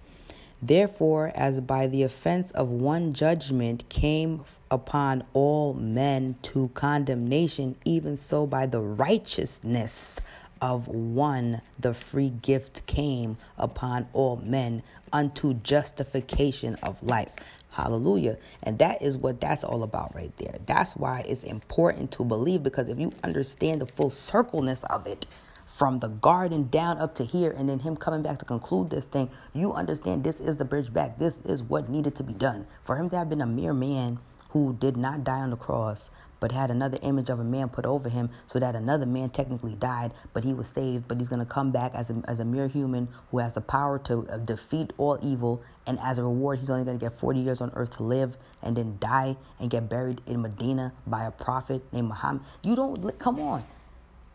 [0.61, 8.17] Therefore, as by the offense of one judgment came upon all men to condemnation, even
[8.17, 10.19] so by the righteousness
[10.62, 17.32] of one the free gift came upon all men unto justification of life.
[17.72, 18.38] Hallelujah.
[18.64, 20.57] And that is what that's all about right there.
[20.66, 25.26] That's why it's important to believe because if you understand the full circleness of it,
[25.66, 29.05] from the garden down up to here and then him coming back to conclude this
[29.05, 31.18] thing, you understand this is the bridge back.
[31.18, 32.68] This is what needed to be done.
[32.82, 36.09] For him to have been a mere man who did not die on the cross,
[36.41, 39.75] but had another image of a man put over him so that another man technically
[39.75, 42.45] died, but he was saved, but he's going to come back as a, as a
[42.45, 45.63] mere human who has the power to uh, defeat all evil.
[45.87, 48.35] And as a reward, he's only going to get 40 years on earth to live
[48.61, 52.43] and then die and get buried in Medina by a prophet named Muhammad.
[52.63, 53.63] You don't, come on.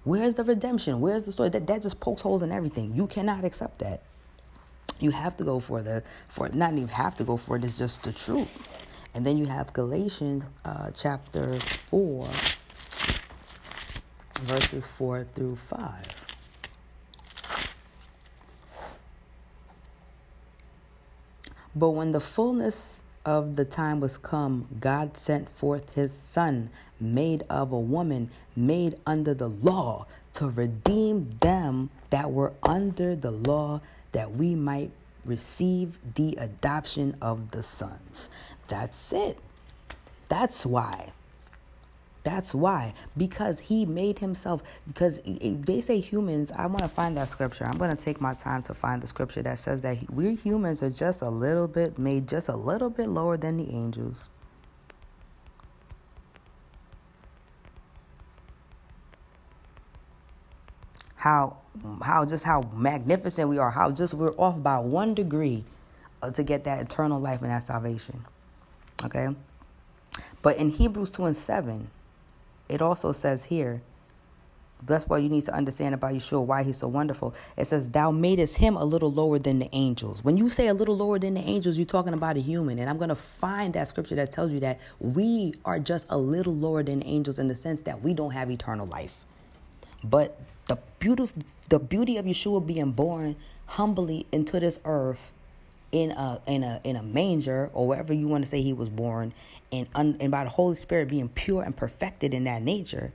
[0.05, 1.01] Where's the redemption?
[1.01, 1.49] Where's the story?
[1.49, 2.95] That that just pokes holes in everything.
[2.95, 4.05] You cannot accept that.
[5.01, 7.65] You have to go for the for not even have to go for it.
[7.65, 8.86] It's just the truth.
[9.17, 12.21] And then you have Galatians uh, chapter four,
[14.43, 16.37] verses four through five.
[21.75, 26.69] But when the fullness of the time was come, God sent forth his Son,
[27.01, 30.05] made of a woman, made under the law,
[30.35, 33.81] to redeem them that were under the law,
[34.13, 34.91] that we might
[35.25, 38.31] receive the adoption of the sons.
[38.69, 39.39] That's it.
[40.29, 41.13] That's why.
[42.25, 42.93] That's why.
[43.17, 47.65] Because he made himself, because they say humans, I want to find that scripture.
[47.65, 50.83] I'm going to take my time to find the scripture that says that we humans
[50.83, 54.29] are just a little bit, made just a little bit lower than the angels.
[61.15, 61.59] How,
[62.03, 65.65] how, just how magnificent we are, how just we're off by one degree
[66.23, 68.25] uh, to get that eternal life and that salvation.
[69.05, 69.29] Okay?
[70.43, 71.91] But in Hebrews 2 and 7,
[72.69, 73.83] it also says here,
[74.83, 77.35] that's why you need to understand about Yeshua, why he's so wonderful.
[77.57, 80.23] It says, Thou madest him a little lower than the angels.
[80.23, 82.79] When you say a little lower than the angels, you're talking about a human.
[82.79, 86.19] And I'm going to find that scripture that tells you that we are just a
[86.19, 89.25] little lower than angels in the sense that we don't have eternal life.
[90.05, 93.37] But the beautiful the beauty of Yeshua being born
[93.67, 95.33] humbly into this earth
[96.03, 98.89] in a in a in a manger or wherever you want to say he was
[98.89, 99.33] born
[99.73, 103.13] and, un, and by the Holy Spirit being pure and perfected in that nature.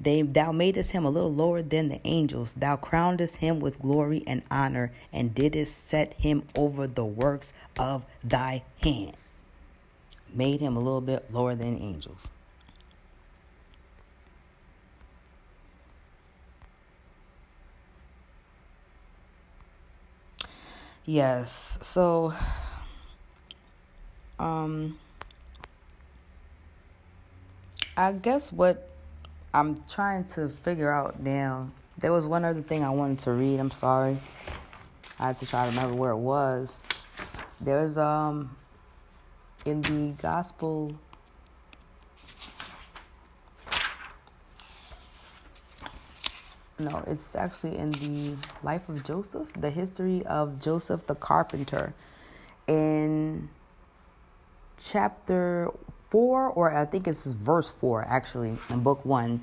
[0.00, 2.54] They, thou madest him a little lower than the angels.
[2.54, 8.04] Thou crownedest him with glory and honor, and didst set him over the works of
[8.22, 9.16] thy hand.
[10.32, 12.20] Made him a little bit lower than angels.
[21.08, 22.34] Yes, so
[24.38, 24.98] um,
[27.96, 28.90] I guess what
[29.54, 31.70] I'm trying to figure out now.
[31.96, 33.58] There was one other thing I wanted to read.
[33.58, 34.18] I'm sorry.
[35.18, 36.84] I had to try to remember where it was.
[37.58, 38.54] There's um
[39.64, 40.94] in the gospel
[46.78, 51.94] no, it's actually in the life of Joseph, the history of Joseph the carpenter.
[52.66, 53.48] In
[54.78, 55.70] chapter
[56.08, 59.42] four, or I think it's verse four, actually, in book one.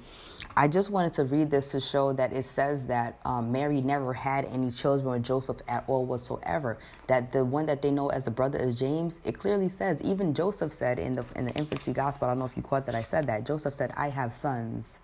[0.57, 4.13] I just wanted to read this to show that it says that um, Mary never
[4.13, 6.77] had any children with Joseph at all whatsoever.
[7.07, 9.19] That the one that they know as the brother is James.
[9.25, 12.27] It clearly says, even Joseph said in the in the infancy gospel.
[12.27, 13.45] I don't know if you caught that I said that.
[13.45, 14.99] Joseph said, "I have sons."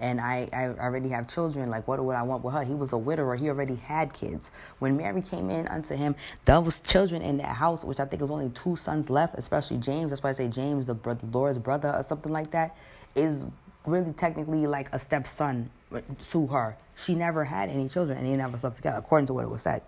[0.00, 1.70] And I, I already have children.
[1.70, 2.64] Like, what would I want with her?
[2.64, 3.36] He was a widower.
[3.36, 4.50] He already had kids.
[4.78, 6.14] When Mary came in unto him,
[6.44, 9.78] there was children in that house, which I think was only two sons left, especially
[9.78, 10.10] James.
[10.10, 10.96] That's why I say James, the,
[11.32, 12.76] Lord's brother or something like that,
[13.14, 13.46] is
[13.86, 15.70] really technically like a stepson
[16.18, 16.76] to her.
[16.96, 19.62] She never had any children and they never slept together, according to what it was
[19.62, 19.82] said.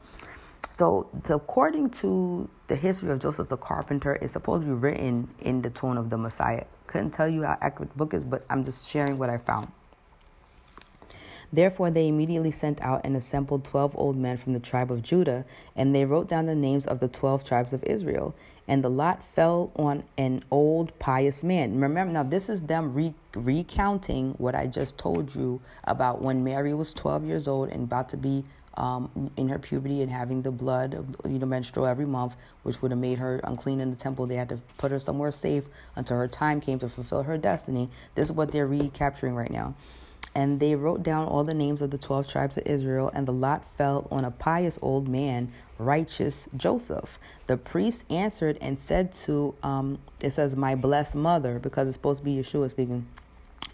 [0.70, 5.62] So, according to the history of Joseph the carpenter, it's supposed to be written in
[5.62, 6.64] the tone of the Messiah.
[6.86, 9.70] Couldn't tell you how accurate the book is, but I'm just sharing what I found.
[11.53, 15.44] Therefore, they immediately sent out and assembled twelve old men from the tribe of Judah,
[15.74, 18.34] and they wrote down the names of the twelve tribes of Israel.
[18.68, 21.80] And the lot fell on an old pious man.
[21.80, 26.74] Remember, now this is them re- recounting what I just told you about when Mary
[26.74, 28.44] was 12 years old and about to be
[28.76, 32.90] um, in her puberty and having the blood, you know, menstrual every month, which would
[32.90, 34.26] have made her unclean in the temple.
[34.26, 37.88] They had to put her somewhere safe until her time came to fulfill her destiny.
[38.14, 39.74] This is what they're recapturing right now.
[40.37, 43.32] And they wrote down all the names of the 12 tribes of Israel, and the
[43.32, 47.18] lot fell on a pious old man, righteous Joseph.
[47.47, 52.18] The priest answered and said to, um, it says, My blessed mother, because it's supposed
[52.18, 53.07] to be Yeshua speaking,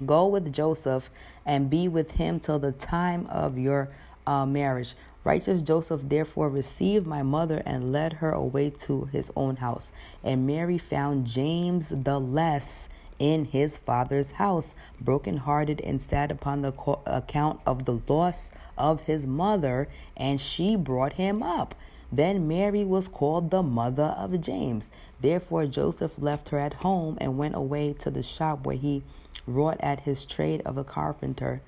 [0.06, 1.10] go with Joseph
[1.44, 3.88] and be with him till the time of your
[4.24, 4.94] uh, marriage.
[5.24, 9.90] Righteous Joseph therefore received my mother and led her away to his own house.
[10.22, 12.88] And Mary found James the less
[13.22, 16.72] in his father's house, broken-hearted and sad upon the
[17.06, 21.72] account of the loss of his mother, and she brought him up.
[22.10, 24.90] Then Mary was called the mother of James.
[25.20, 29.04] Therefore Joseph left her at home and went away to the shop where he
[29.46, 31.62] wrought at his trade of a carpenter.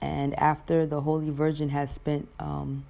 [0.00, 2.84] And after the Holy Virgin had spent um,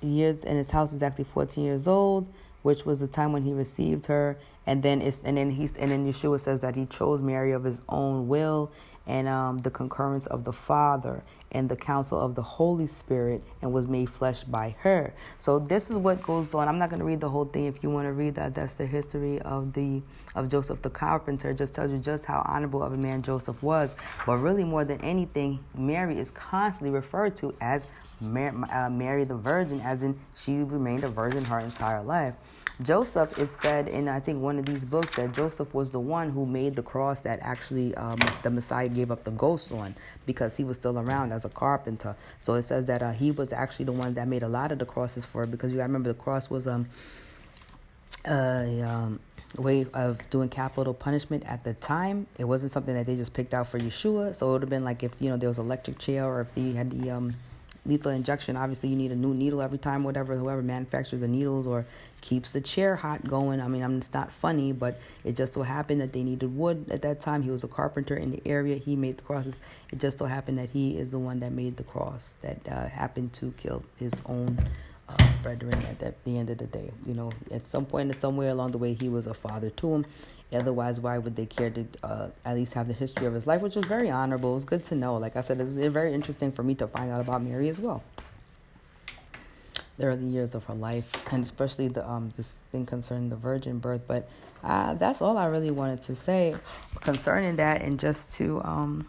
[0.00, 2.28] years in his house, exactly 14 years old,
[2.62, 4.38] which was the time when he received her.
[4.70, 7.64] And then it's and then he's and then Yeshua says that he chose Mary of
[7.64, 8.70] his own will
[9.04, 13.72] and um, the concurrence of the Father and the counsel of the Holy Spirit and
[13.72, 15.12] was made flesh by her.
[15.38, 16.68] So this is what goes on.
[16.68, 17.66] I'm not going to read the whole thing.
[17.66, 20.02] If you want to read that, that's the history of the
[20.36, 21.50] of Joseph the carpenter.
[21.50, 23.96] It just tells you just how honorable of a man Joseph was.
[24.24, 27.88] But really, more than anything, Mary is constantly referred to as
[28.20, 32.34] Mary, uh, Mary the Virgin, as in she remained a virgin her entire life.
[32.82, 36.30] Joseph, it said in I think one of these books that Joseph was the one
[36.30, 40.56] who made the cross that actually um, the Messiah gave up the ghost on because
[40.56, 42.16] he was still around as a carpenter.
[42.38, 44.78] So it says that uh, he was actually the one that made a lot of
[44.78, 46.88] the crosses for it because you remember the cross was um,
[48.26, 49.20] a um,
[49.58, 52.26] way of doing capital punishment at the time.
[52.38, 54.34] It wasn't something that they just picked out for Yeshua.
[54.34, 56.54] So it would have been like if you know there was electric chair or if
[56.54, 57.34] they had the um,
[57.86, 58.56] lethal injection.
[58.56, 61.86] Obviously, you need a new needle every time, whatever, whoever manufactures the needles or
[62.20, 63.60] keeps the chair hot going.
[63.60, 66.54] I mean, I mean, it's not funny, but it just so happened that they needed
[66.56, 67.42] wood at that time.
[67.42, 68.76] He was a carpenter in the area.
[68.76, 69.56] He made the crosses.
[69.92, 72.88] It just so happened that he is the one that made the cross that uh,
[72.88, 74.58] happened to kill his own
[75.08, 76.90] uh, brethren at the, the end of the day.
[77.06, 80.06] You know, at some point, somewhere along the way, he was a father to him.
[80.52, 83.60] Otherwise, why would they care to uh, at least have the history of his life,
[83.60, 84.56] which was very honorable.
[84.56, 85.14] It's good to know.
[85.16, 88.02] Like I said, it's very interesting for me to find out about Mary as well.
[89.96, 93.78] The early years of her life, and especially the um this thing concerning the virgin
[93.78, 94.02] birth.
[94.08, 94.28] But
[94.64, 96.56] uh, that's all I really wanted to say
[97.00, 99.06] concerning that, and just to um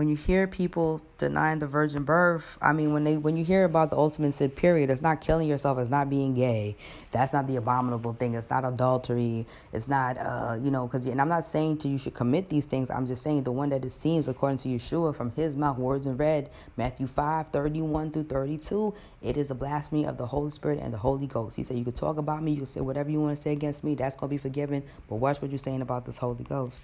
[0.00, 3.64] when you hear people denying the virgin birth, I mean, when they when you hear
[3.64, 6.74] about the ultimate sin period, it's not killing yourself, it's not being gay.
[7.10, 8.34] That's not the abominable thing.
[8.34, 9.44] It's not adultery.
[9.74, 12.64] It's not, uh, you know, because and I'm not saying to you should commit these
[12.64, 12.90] things.
[12.90, 16.06] I'm just saying the one that it seems according to Yeshua from his mouth, words
[16.06, 16.48] in red,
[16.78, 20.98] Matthew 5, 31 through 32, it is a blasphemy of the Holy Spirit and the
[20.98, 21.56] Holy Ghost.
[21.56, 23.52] He said you could talk about me, you can say whatever you want to say
[23.52, 23.96] against me.
[23.96, 24.82] That's gonna be forgiven.
[25.10, 26.80] But watch what you're saying about this Holy Ghost.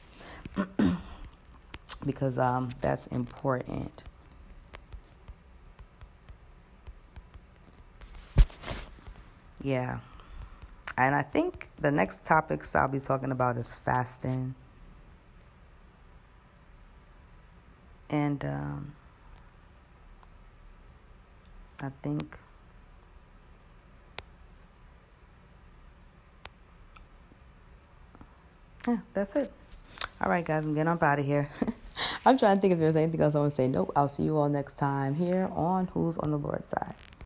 [2.06, 4.04] because um, that's important.
[9.62, 9.98] Yeah.
[10.96, 14.54] And I think the next topics I'll be talking about is fasting.
[18.08, 18.92] And um,
[21.82, 22.38] I think
[28.86, 29.52] yeah, that's it.
[30.20, 31.50] All right, guys, I'm getting up out of here.
[32.24, 33.68] I'm trying to think if there's anything else I want to say.
[33.68, 33.92] Nope.
[33.96, 36.94] I'll see you all next time here on Who's on the Lord's Side.